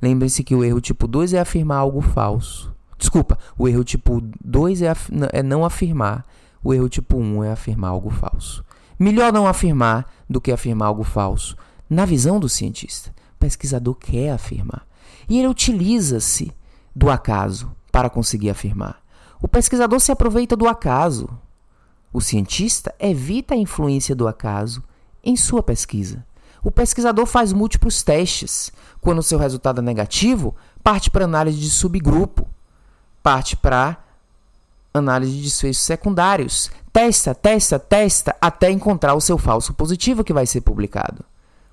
Lembre-se 0.02 0.44
que 0.44 0.54
o 0.54 0.64
erro 0.64 0.82
tipo 0.82 1.08
2 1.08 1.34
é 1.34 1.40
afirmar 1.40 1.80
algo 1.80 2.02
falso. 2.02 2.74
Desculpa, 2.98 3.38
o 3.58 3.68
erro 3.68 3.84
tipo 3.84 4.22
2 4.44 4.82
é, 4.82 4.94
é 5.32 5.44
não 5.44 5.64
afirmar, 5.64 6.26
o 6.64 6.74
erro 6.74 6.90
tipo 6.90 7.18
1 7.18 7.44
é 7.44 7.52
afirmar 7.52 7.92
algo 7.92 8.10
falso. 8.10 8.66
Melhor 9.00 9.32
não 9.32 9.48
afirmar 9.48 10.06
do 10.30 10.42
que 10.42 10.52
afirmar 10.52 10.88
algo 10.88 11.04
falso. 11.04 11.56
Na 11.90 12.06
visão 12.06 12.40
do 12.40 12.50
cientista, 12.50 13.14
o 13.36 13.40
pesquisador 13.40 13.96
quer 13.96 14.32
afirmar. 14.32 14.86
E 15.30 15.38
ele 15.38 15.48
utiliza-se 15.48 16.52
do 16.96 17.10
acaso 17.10 17.72
para 17.92 18.10
conseguir 18.10 18.50
afirmar. 18.50 19.02
O 19.42 19.48
pesquisador 19.48 20.00
se 20.00 20.12
aproveita 20.12 20.56
do 20.56 20.68
acaso. 20.68 21.30
O 22.12 22.20
cientista 22.20 22.94
evita 23.00 23.54
a 23.54 23.58
influência 23.58 24.16
do 24.16 24.28
acaso 24.28 24.84
em 25.24 25.36
sua 25.36 25.62
pesquisa. 25.62 26.26
O 26.64 26.72
pesquisador 26.72 27.26
faz 27.26 27.54
múltiplos 27.54 28.02
testes. 28.02 28.72
Quando 29.00 29.22
seu 29.22 29.38
resultado 29.38 29.80
é 29.80 29.84
negativo, 29.84 30.56
parte 30.84 31.12
para 31.12 31.26
análise 31.26 31.60
de 31.60 31.70
subgrupo, 31.70 32.48
parte 33.22 33.56
para 33.56 33.98
análise 34.94 35.34
de 35.34 35.44
desfechos 35.44 35.82
secundários. 35.82 36.72
Testa, 36.92 37.36
testa, 37.36 37.78
testa 37.78 38.36
até 38.42 38.72
encontrar 38.72 39.14
o 39.14 39.22
seu 39.22 39.38
falso 39.38 39.74
positivo 39.74 40.24
que 40.24 40.34
vai 40.34 40.46
ser 40.46 40.62
publicado. 40.62 41.24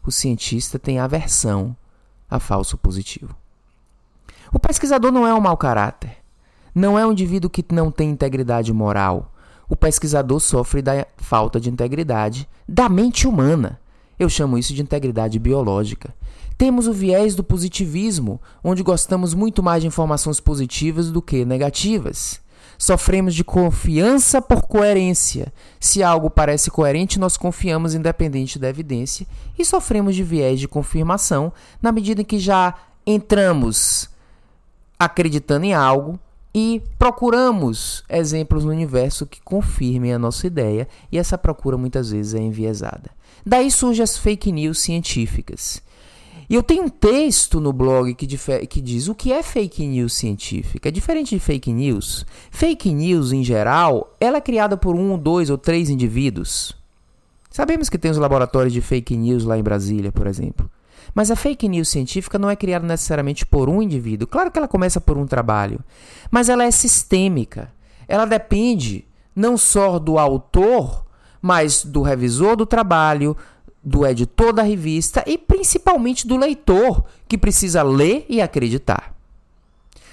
O 0.07 0.11
cientista 0.11 0.79
tem 0.79 0.99
aversão 0.99 1.75
a 2.31 2.39
falso 2.39 2.77
positivo. 2.77 3.35
O 4.53 4.59
pesquisador 4.59 5.11
não 5.11 5.27
é 5.27 5.35
um 5.35 5.41
mau 5.41 5.57
caráter. 5.57 6.17
Não 6.75 6.99
é 6.99 7.07
um 7.07 7.13
indivíduo 7.13 7.51
que 7.51 7.65
não 7.73 7.91
tem 7.91 8.11
integridade 8.11 8.73
moral. 8.73 9.33
O 9.69 9.77
pesquisador 9.77 10.41
sofre 10.41 10.83
da 10.83 11.07
falta 11.17 11.59
de 11.59 11.71
integridade 11.71 12.49
da 12.69 12.89
mente 12.89 13.27
humana. 13.27 13.81
Eu 14.19 14.29
chamo 14.29 14.59
isso 14.59 14.75
de 14.75 14.83
integridade 14.83 15.39
biológica. 15.39 16.15
Temos 16.57 16.87
o 16.87 16.93
viés 16.93 17.35
do 17.35 17.43
positivismo, 17.43 18.41
onde 18.63 18.83
gostamos 18.83 19.35
muito 19.35 19.63
mais 19.63 19.83
de 19.83 19.89
informações 19.89 20.39
positivas 20.39 21.11
do 21.11 21.21
que 21.21 21.45
negativas. 21.45 22.41
Sofremos 22.79 23.35
de 23.35 23.45
confiança 23.45 24.41
por 24.43 24.63
coerência. 24.63 25.53
Se 25.81 26.03
algo 26.03 26.29
parece 26.29 26.71
coerente, 26.71 27.19
nós 27.19 27.37
confiamos 27.37 27.95
independente 27.95 28.59
da 28.59 28.69
evidência 28.69 29.27
e 29.59 29.65
sofremos 29.65 30.15
de 30.15 30.23
viés 30.23 30.61
de 30.61 30.69
confirmação 30.69 31.53
na 31.81 31.93
medida 31.93 32.23
em 32.23 32.25
que 32.25 32.39
já 32.39 32.75
entramos 33.07 34.09
acreditando 34.99 35.67
em 35.67 35.75
algo 35.75 36.19
e 36.55 36.81
procuramos 36.99 38.05
exemplos 38.09 38.65
no 38.65 38.71
universo 38.71 39.27
que 39.27 39.41
confirmem 39.43 40.13
a 40.13 40.19
nossa 40.19 40.47
ideia, 40.47 40.87
e 41.11 41.19
essa 41.19 41.37
procura 41.37 41.77
muitas 41.77 42.11
vezes 42.11 42.33
é 42.33 42.39
enviesada. 42.39 43.11
Daí 43.45 43.71
surgem 43.71 44.05
as 44.05 44.17
fake 44.17 44.53
news 44.53 44.79
científicas. 44.79 45.83
E 46.49 46.55
eu 46.55 46.63
tenho 46.63 46.85
um 46.85 46.89
texto 46.89 47.61
no 47.61 47.73
blog 47.73 48.15
que, 48.15 48.27
que 48.67 48.81
diz 48.81 49.09
o 49.09 49.15
que 49.15 49.33
é 49.33 49.43
fake 49.43 49.87
news 49.87 50.13
científica. 50.13 50.89
É 50.89 50.93
diferente 50.93 51.35
de 51.35 51.41
fake 51.41 51.73
news. 51.73 52.27
Fake 52.51 52.93
news, 52.93 53.33
em 53.33 53.43
geral, 53.43 54.15
ela 54.21 54.39
é 54.39 54.41
criada 54.41 54.77
por 54.77 54.95
um, 54.95 55.19
dois 55.19 55.49
ou 55.51 55.57
três 55.57 55.89
indivíduos. 55.89 56.75
Sabemos 57.51 57.89
que 57.89 57.99
tem 57.99 58.11
os 58.11 58.19
laboratórios 58.19 58.73
de 58.73 58.81
fake 58.81 59.17
news 59.17 59.45
lá 59.45 59.57
em 59.57 59.63
Brasília, 59.63 60.11
por 60.11 60.27
exemplo. 60.27 60.69
Mas 61.15 61.31
a 61.31 61.37
fake 61.37 61.69
news 61.69 61.89
científica 61.89 62.39
não 62.39 62.51
é 62.51 62.57
criada 62.57 62.87
necessariamente 62.87 63.47
por 63.47 63.69
um 63.69 63.81
indivíduo. 63.81 64.27
Claro 64.27 64.51
que 64.51 64.59
ela 64.59 64.69
começa 64.69 65.01
por 65.01 65.17
um 65.17 65.27
trabalho, 65.27 65.81
mas 66.31 66.49
ela 66.49 66.65
é 66.65 66.71
sistêmica. 66.71 67.73
Ela 68.09 68.25
depende 68.25 69.07
não 69.35 69.57
só 69.57 69.99
do 69.99 70.19
autor, 70.19 71.05
mas 71.41 71.85
do 71.85 72.03
revisor 72.03 72.57
do 72.57 72.67
trabalho, 72.67 73.37
do 73.85 74.07
editor 74.07 74.53
da 74.53 74.63
revista 74.63 75.23
e 75.27 75.37
principalmente 75.37 76.27
do 76.27 76.37
leitor, 76.37 77.05
que 77.29 77.37
precisa 77.37 77.83
ler 77.83 78.25
e 78.29 78.41
acreditar. 78.41 79.15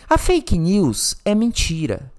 A 0.10 0.18
fake 0.18 0.58
news 0.58 1.16
é 1.24 1.34
mentira. 1.34 2.12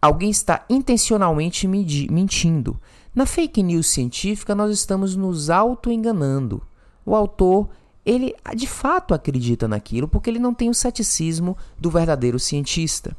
Alguém 0.00 0.30
está 0.30 0.64
intencionalmente 0.70 1.68
mentindo. 1.68 2.80
Na 3.14 3.26
fake 3.26 3.62
news 3.62 3.88
científica, 3.88 4.54
nós 4.54 4.72
estamos 4.72 5.14
nos 5.14 5.50
auto-enganando. 5.50 6.62
O 7.04 7.14
autor, 7.14 7.68
ele 8.06 8.34
de 8.56 8.66
fato 8.66 9.12
acredita 9.12 9.68
naquilo 9.68 10.08
porque 10.08 10.30
ele 10.30 10.38
não 10.38 10.54
tem 10.54 10.70
o 10.70 10.74
ceticismo 10.74 11.56
do 11.78 11.90
verdadeiro 11.90 12.38
cientista. 12.38 13.14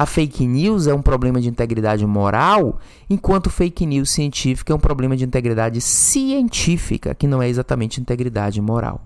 A 0.00 0.06
fake 0.06 0.46
news 0.46 0.86
é 0.86 0.94
um 0.94 1.02
problema 1.02 1.42
de 1.42 1.50
integridade 1.50 2.06
moral, 2.06 2.80
enquanto 3.10 3.50
fake 3.50 3.84
news 3.84 4.08
científica 4.08 4.72
é 4.72 4.74
um 4.74 4.80
problema 4.80 5.14
de 5.14 5.26
integridade 5.26 5.78
científica, 5.78 7.14
que 7.14 7.26
não 7.26 7.42
é 7.42 7.50
exatamente 7.50 8.00
integridade 8.00 8.62
moral. 8.62 9.02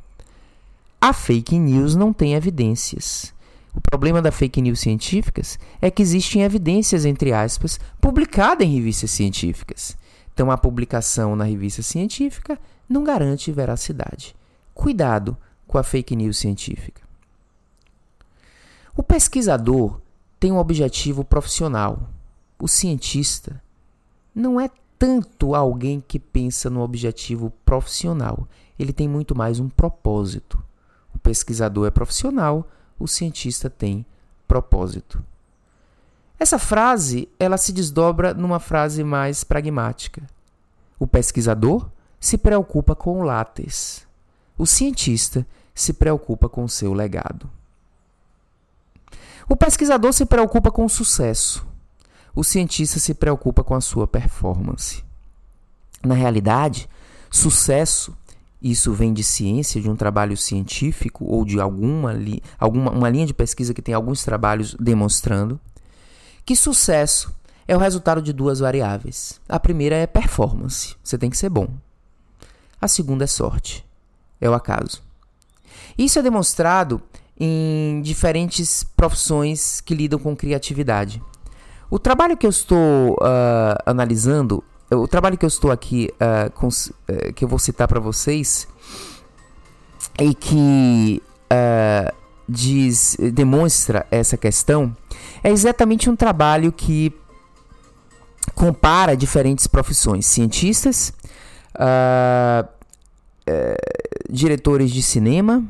A 1.01 1.13
fake 1.13 1.59
news 1.59 1.97
não 1.97 2.13
tem 2.13 2.35
evidências. 2.35 3.35
O 3.75 3.81
problema 3.81 4.23
da 4.23 4.31
fake 4.31 4.63
news 4.63 4.79
científicas 4.79 5.59
é 5.83 5.91
que 5.91 6.01
existem 6.01 6.43
evidências, 6.43 7.05
entre 7.05 7.33
aspas, 7.33 7.81
publicadas 8.01 8.65
em 8.65 8.77
revistas 8.77 9.11
científicas. 9.11 9.97
Então, 10.33 10.49
a 10.49 10.57
publicação 10.57 11.35
na 11.35 11.43
revista 11.43 11.83
científica 11.83 12.57
não 12.89 13.03
garante 13.03 13.51
veracidade. 13.51 14.37
Cuidado 14.73 15.37
com 15.67 15.77
a 15.77 15.83
fake 15.83 16.15
news 16.15 16.39
científica. 16.39 17.03
O 18.97 19.03
pesquisador 19.03 20.04
tem 20.45 20.53
um 20.53 20.59
objetivo 20.59 21.25
profissional. 21.25 22.11
O 22.61 22.69
cientista 22.69 23.63
não 24.35 24.61
é 24.61 24.69
tanto 24.99 25.55
alguém 25.55 26.05
que 26.07 26.19
pensa 26.19 26.69
no 26.69 26.83
objetivo 26.83 27.51
profissional, 27.65 28.47
ele 28.79 28.93
tem 28.93 29.09
muito 29.09 29.35
mais 29.35 29.59
um 29.59 29.71
propósito. 29.71 30.63
O 31.15 31.19
pesquisador 31.19 31.87
é 31.87 31.91
profissional, 31.91 32.69
o 32.99 33.09
cientista 33.09 33.71
tem 33.71 34.05
propósito. 34.47 35.25
Essa 36.39 36.59
frase, 36.59 37.27
ela 37.41 37.57
se 37.57 37.73
desdobra 37.73 38.35
numa 38.35 38.61
frase 38.61 39.03
mais 39.03 39.45
pragmática. 39.45 40.27
O 40.99 41.07
pesquisador 41.07 41.89
se 42.21 42.37
preocupa 42.37 42.95
com 42.95 43.19
o 43.19 43.23
látex. 43.23 44.07
O 44.59 44.67
cientista 44.67 45.47
se 45.75 45.95
preocupa 45.95 46.51
com 46.51 46.65
o 46.65 46.69
seu 46.69 46.93
legado. 46.93 47.49
O 49.55 49.57
pesquisador 49.57 50.12
se 50.12 50.27
preocupa 50.27 50.69
com 50.69 50.85
o 50.85 50.88
sucesso. 50.88 51.64
O 52.35 52.43
cientista 52.43 52.99
se 52.99 53.14
preocupa 53.14 53.62
com 53.62 53.77
a 53.77 53.81
sua 53.81 54.05
performance. 54.05 55.05
Na 56.05 56.17
realidade, 56.17 56.88
sucesso, 57.31 58.17
isso 58.61 58.93
vem 58.93 59.12
de 59.12 59.23
ciência, 59.23 59.81
de 59.81 59.88
um 59.88 59.95
trabalho 59.95 60.37
científico 60.37 61.25
ou 61.25 61.45
de 61.45 61.61
alguma, 61.61 62.12
li, 62.12 62.43
alguma 62.59 62.90
uma 62.90 63.09
linha 63.09 63.27
de 63.27 63.33
pesquisa 63.33 63.73
que 63.73 63.81
tem 63.81 63.95
alguns 63.95 64.25
trabalhos 64.25 64.75
demonstrando 64.75 65.61
que 66.45 66.57
sucesso 66.57 67.33
é 67.69 67.77
o 67.77 67.81
resultado 67.81 68.21
de 68.21 68.33
duas 68.33 68.59
variáveis. 68.59 69.40
A 69.49 69.61
primeira 69.61 69.95
é 69.95 70.05
performance, 70.05 70.97
você 71.01 71.17
tem 71.17 71.31
que 71.31 71.37
ser 71.37 71.49
bom. 71.49 71.69
A 72.81 72.88
segunda 72.88 73.23
é 73.23 73.29
sorte, 73.29 73.87
é 74.40 74.51
o 74.51 74.53
acaso. 74.53 75.01
Isso 75.97 76.19
é 76.19 76.23
demonstrado 76.23 77.01
em 77.38 78.01
diferentes 78.03 78.85
profissões 78.97 79.81
que 79.81 79.94
lidam 79.94 80.18
com 80.18 80.37
criatividade. 80.37 81.20
O 81.90 81.99
trabalho 81.99 82.37
que 82.37 82.47
eu 82.47 82.51
estou 82.51 83.14
uh, 83.14 83.79
analisando, 83.87 84.62
o 84.90 85.07
trabalho 85.07 85.37
que 85.37 85.44
eu 85.44 85.49
estou 85.49 85.70
aqui, 85.70 86.11
uh, 86.14 86.51
com, 86.53 86.68
uh, 86.68 87.33
que 87.35 87.44
eu 87.44 87.49
vou 87.49 87.59
citar 87.59 87.87
para 87.88 88.01
vocês, 88.01 88.66
e 90.20 90.35
que 90.35 91.23
diz, 92.49 93.16
demonstra 93.33 94.07
essa 94.11 94.37
questão, 94.37 94.94
é 95.42 95.51
exatamente 95.51 96.11
um 96.11 96.16
trabalho 96.16 96.73
que 96.73 97.12
compara 98.55 99.16
diferentes 99.16 99.66
profissões: 99.66 100.27
cientistas, 100.27 101.12
diretores 104.29 104.90
de 104.90 105.03
cinema, 105.03 105.64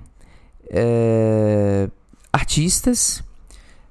é, 0.70 1.88
artistas, 2.33 3.22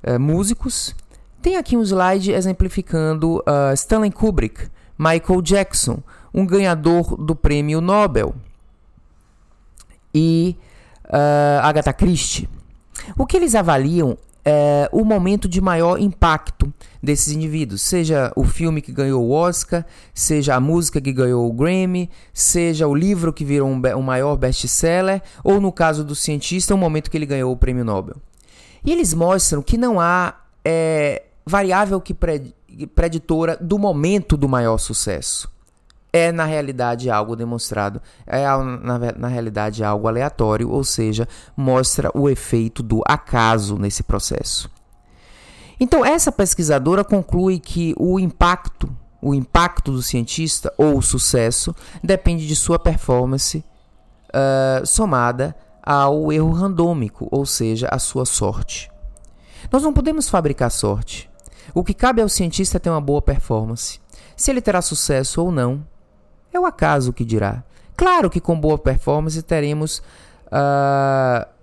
é, 0.02 0.18
músicos. 0.18 0.96
Tem 1.42 1.58
aqui 1.58 1.76
um 1.76 1.82
slide 1.82 2.32
exemplificando 2.32 3.40
uh, 3.40 3.74
Stanley 3.74 4.12
Kubrick, 4.12 4.70
Michael 4.98 5.42
Jackson, 5.42 6.02
um 6.34 6.46
ganhador 6.46 7.18
do 7.18 7.36
prêmio 7.36 7.82
Nobel, 7.82 8.34
e 10.16 10.56
uh, 11.06 11.60
Agatha 11.62 11.92
Christie. 11.92 12.48
O 13.18 13.26
que 13.26 13.36
eles 13.36 13.56
avaliam 13.56 14.18
é, 14.46 14.90
o 14.92 15.06
momento 15.06 15.48
de 15.48 15.62
maior 15.62 16.00
impacto 16.00 16.74
desses 17.02 17.34
indivíduos, 17.34 17.82
seja 17.82 18.32
o 18.36 18.44
filme 18.44 18.82
que 18.82 18.92
ganhou 18.92 19.24
o 19.24 19.32
Oscar, 19.32 19.86
seja 20.14 20.56
a 20.56 20.60
música 20.60 21.00
que 21.00 21.14
ganhou 21.14 21.48
o 21.48 21.54
Grammy, 21.54 22.10
seja 22.34 22.88
o 22.88 22.94
livro 22.94 23.32
que 23.32 23.46
virou 23.46 23.70
um, 23.70 23.82
um 23.98 24.02
maior 24.02 24.36
best-seller, 24.36 25.22
ou 25.44 25.62
no 25.62 25.72
caso 25.72 26.04
do 26.04 26.16
cientista, 26.16 26.76
o 26.76 26.78
momento 26.78 27.10
que 27.10 27.18
ele 27.18 27.26
ganhou 27.26 27.52
o 27.52 27.58
prêmio 27.58 27.86
Nobel. 27.86 28.18
E 28.84 28.92
eles 28.92 29.14
mostram 29.14 29.62
que 29.62 29.78
não 29.78 30.00
há 30.00 30.36
é, 30.64 31.24
variável 31.46 32.02
que 32.02 32.16
preditora 32.94 33.58
do 33.62 33.80
momento 33.80 34.36
do 34.36 34.50
maior 34.50 34.78
sucesso 34.78 35.54
é 36.14 36.32
na 36.32 36.46
realidade 36.46 37.10
algo 37.10 37.36
demonstrado, 37.36 38.00
é 38.28 38.46
na, 38.46 39.00
na 39.18 39.28
realidade 39.28 39.84
algo 39.84 40.08
aleatório, 40.08 40.70
ou 40.70 40.84
seja, 40.84 41.28
mostra 41.58 42.12
o 42.14 42.30
efeito 42.30 42.84
do 42.84 43.02
acaso 43.08 43.80
nesse 43.80 44.04
processo. 44.04 44.70
Então, 45.80 46.06
essa 46.06 46.32
pesquisadora 46.32 47.04
conclui 47.04 47.60
que 47.60 47.96
o 47.98 48.20
impacto, 48.20 48.96
o 49.20 49.34
impacto 49.34 49.92
do 49.92 50.04
cientista 50.04 50.72
ou 50.78 51.00
o 51.00 51.02
sucesso 51.02 51.76
depende 52.04 52.48
de 52.48 52.56
sua 52.56 52.78
performance 52.78 53.66
uh, 54.30 54.86
somada 54.86 55.56
ao 55.82 56.32
erro 56.32 56.52
randômico, 56.52 57.28
ou 57.32 57.44
seja, 57.46 57.90
a 57.92 57.98
sua 57.98 58.24
sorte. 58.24 58.90
Nós 59.72 59.82
não 59.82 59.92
podemos 59.92 60.30
fabricar 60.30 60.70
sorte. 60.70 61.30
O 61.74 61.84
que 61.84 61.94
cabe 61.94 62.22
ao 62.22 62.30
cientista 62.30 62.78
é 62.78 62.80
ter 62.80 62.90
uma 62.92 63.02
boa 63.02 63.22
performance. 63.22 64.00
Se 64.38 64.52
ele 64.52 64.62
terá 64.62 64.82
sucesso 64.82 65.42
ou 65.42 65.52
não, 65.52 65.84
é 66.54 66.60
o 66.60 66.66
acaso 66.66 67.12
que 67.12 67.26
dirá. 67.26 67.64
Claro 67.96 68.30
que 68.30 68.40
com 68.40 68.60
boa 68.60 68.78
performance 68.78 69.42
teremos. 69.42 70.02
Uh, 70.48 71.54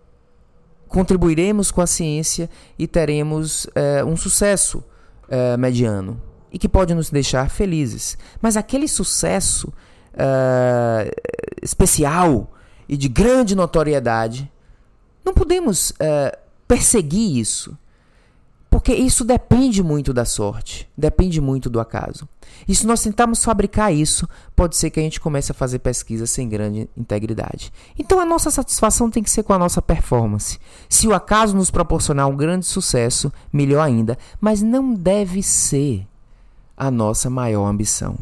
contribuiremos 0.91 1.71
com 1.71 1.81
a 1.81 1.87
ciência 1.87 2.51
e 2.77 2.87
teremos 2.87 3.65
uh, 3.67 4.05
um 4.07 4.17
sucesso 4.17 4.85
uh, 5.29 5.57
mediano 5.57 6.21
e 6.53 6.59
que 6.59 6.69
pode 6.69 6.93
nos 6.93 7.11
deixar 7.11 7.49
felizes. 7.49 8.19
Mas 8.43 8.57
aquele 8.57 8.89
sucesso 8.89 9.69
uh, 9.69 11.11
especial 11.63 12.53
e 12.89 12.97
de 12.97 13.09
grande 13.09 13.55
notoriedade, 13.55 14.51
não 15.25 15.33
podemos 15.33 15.93
perseguir 16.67 17.39
isso. 17.39 17.79
Porque 18.71 18.95
isso 18.95 19.25
depende 19.25 19.83
muito 19.83 20.13
da 20.15 20.25
sorte, 20.25 20.89
depende 20.97 21.41
muito 21.41 21.69
do 21.69 21.81
acaso. 21.81 22.29
E 22.69 22.75
se 22.75 22.87
nós 22.87 23.03
tentarmos 23.03 23.45
fabricar 23.45 23.93
isso, 23.93 24.29
pode 24.55 24.77
ser 24.77 24.91
que 24.91 25.01
a 25.01 25.03
gente 25.03 25.21
comece 25.21 25.51
a 25.51 25.55
fazer 25.55 25.81
pesquisa 25.81 26.25
sem 26.25 26.49
grande 26.49 26.89
integridade. 26.97 27.73
Então 27.99 28.21
a 28.21 28.25
nossa 28.25 28.49
satisfação 28.49 29.11
tem 29.11 29.25
que 29.25 29.31
ser 29.31 29.43
com 29.43 29.53
a 29.53 29.59
nossa 29.59 29.83
performance. 29.83 30.59
Se 30.89 31.09
o 31.09 31.15
acaso 31.15 31.57
nos 31.57 31.71
proporcionar 31.71 32.29
um 32.29 32.37
grande 32.37 32.65
sucesso, 32.65 33.33
melhor 33.53 33.83
ainda, 33.83 34.17
mas 34.41 34.63
não 34.63 34.95
deve 34.95 35.43
ser 35.43 36.07
a 36.77 36.93
nossa 36.93 37.29
maior 37.29 37.67
ambição. 37.67 38.17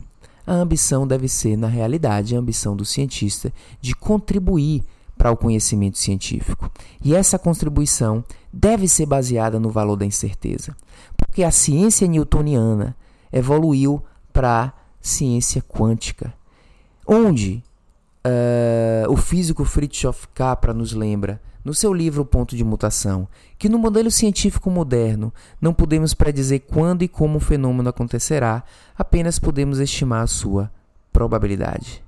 A 0.47 0.55
ambição 0.55 1.07
deve 1.07 1.29
ser, 1.29 1.59
na 1.59 1.69
realidade, 1.69 2.35
a 2.35 2.39
ambição 2.39 2.75
do 2.75 2.87
cientista 2.87 3.53
de 3.83 3.95
contribuir 3.95 4.83
para 5.19 5.33
o 5.33 5.37
conhecimento 5.37 5.99
científico. 5.99 6.71
E 7.05 7.15
essa 7.15 7.39
contribuição 7.39 8.25
deve 8.53 8.87
ser 8.87 9.05
baseada 9.05 9.59
no 9.59 9.69
valor 9.69 9.97
da 9.97 10.07
incerteza, 10.07 10.75
porque 11.17 11.43
a 11.43 11.51
ciência 11.51 12.07
newtoniana 12.07 12.97
evoluiu 13.33 14.03
para 14.33 14.63
a 14.63 14.73
ciência 15.01 15.61
quântica, 15.61 16.33
onde 17.07 17.63
uh, 18.25 19.13
o 19.13 19.17
físico 19.17 19.65
Fritjof 19.65 20.29
Capra 20.29 20.73
nos 20.73 20.93
lembra, 20.93 21.41
no 21.65 21.75
seu 21.75 21.93
livro 21.93 22.25
Ponto 22.25 22.57
de 22.57 22.65
Mutação, 22.65 23.29
que 23.59 23.69
no 23.69 23.79
modelo 23.79 24.11
científico 24.11 24.71
moderno 24.71 25.35
não 25.61 25.75
podemos 25.75 26.15
predizer 26.15 26.63
quando 26.67 27.03
e 27.03 27.09
como 27.09 27.37
o 27.37 27.41
fenômeno 27.41 27.91
acontecerá, 27.91 28.63
apenas 28.97 29.39
podemos 29.39 29.79
estimar 29.79 30.23
a 30.23 30.27
sua 30.27 30.71
probabilidade. 31.13 32.08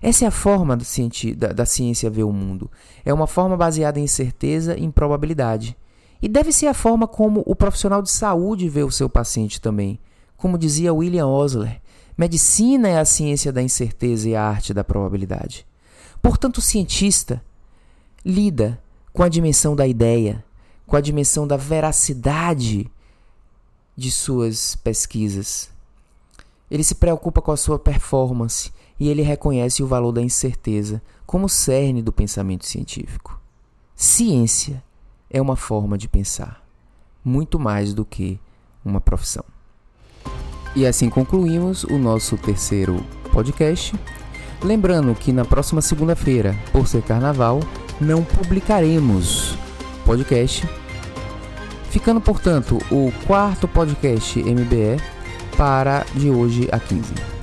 Essa 0.00 0.24
é 0.24 0.28
a 0.28 0.32
forma 0.32 0.76
da, 0.76 1.52
da, 1.52 1.66
ciência 1.66 2.10
ver 2.10 2.22
o 2.22 2.32
mundo. 2.32 2.70
É 3.04 3.12
uma 3.12 3.26
forma 3.26 3.56
baseada 3.56 3.98
em 3.98 4.06
certeza 4.06 4.76
e 4.76 4.84
em 4.84 4.90
probabilidade. 4.90 5.76
E 6.22 6.28
deve 6.28 6.52
ser 6.52 6.66
a 6.66 6.74
forma 6.74 7.06
como 7.06 7.42
o 7.46 7.54
profissional 7.54 8.02
de 8.02 8.10
saúde 8.10 8.68
vê 8.68 8.82
o 8.82 8.90
seu 8.90 9.08
paciente 9.08 9.60
também. 9.60 9.98
Como 10.36 10.58
dizia 10.58 10.94
William 10.94 11.26
Osler, 11.26 11.80
Medicina 12.16 12.88
é 12.88 12.98
a 12.98 13.04
ciência 13.04 13.52
da 13.52 13.62
incerteza 13.62 14.28
e 14.28 14.34
a 14.34 14.42
arte 14.42 14.74
da 14.74 14.82
probabilidade. 14.82 15.66
Portanto, 16.20 16.58
o 16.58 16.62
cientista 16.62 17.42
lida 18.24 18.80
com 19.12 19.22
a 19.22 19.28
dimensão 19.28 19.74
da 19.74 19.86
ideia, 19.86 20.44
com 20.86 20.96
a 20.96 21.00
dimensão 21.00 21.46
da 21.46 21.56
veracidade 21.56 22.90
de 23.96 24.10
suas 24.10 24.76
pesquisas. 24.76 25.70
Ele 26.70 26.84
se 26.84 26.94
preocupa 26.94 27.40
com 27.40 27.50
a 27.50 27.56
sua 27.56 27.78
performance 27.78 28.72
e 28.98 29.08
ele 29.08 29.22
reconhece 29.22 29.82
o 29.82 29.86
valor 29.86 30.12
da 30.12 30.22
incerteza 30.22 31.02
como 31.26 31.48
cerne 31.48 32.02
do 32.02 32.12
pensamento 32.12 32.66
científico. 32.66 33.40
Ciência 33.94 34.82
é 35.30 35.40
uma 35.40 35.56
forma 35.56 35.98
de 35.98 36.08
pensar, 36.08 36.64
muito 37.24 37.58
mais 37.58 37.92
do 37.92 38.04
que 38.04 38.40
uma 38.84 39.00
profissão. 39.00 39.44
E 40.74 40.86
assim 40.86 41.10
concluímos 41.10 41.84
o 41.84 41.98
nosso 41.98 42.36
terceiro 42.36 43.04
podcast. 43.32 43.94
Lembrando 44.62 45.14
que 45.14 45.32
na 45.32 45.44
próxima 45.44 45.80
segunda-feira, 45.80 46.56
por 46.72 46.86
ser 46.86 47.02
carnaval, 47.02 47.60
não 48.00 48.24
publicaremos 48.24 49.56
podcast. 50.04 50.68
Ficando, 51.90 52.20
portanto, 52.20 52.78
o 52.90 53.12
quarto 53.26 53.66
podcast 53.66 54.38
MBE 54.42 55.00
para 55.56 56.04
de 56.14 56.30
hoje 56.30 56.68
a 56.70 56.78
15. 56.78 57.37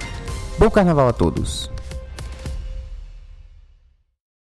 Bom 0.58 0.70
carnaval 0.70 1.10
a 1.10 1.14
todos! 1.14 1.74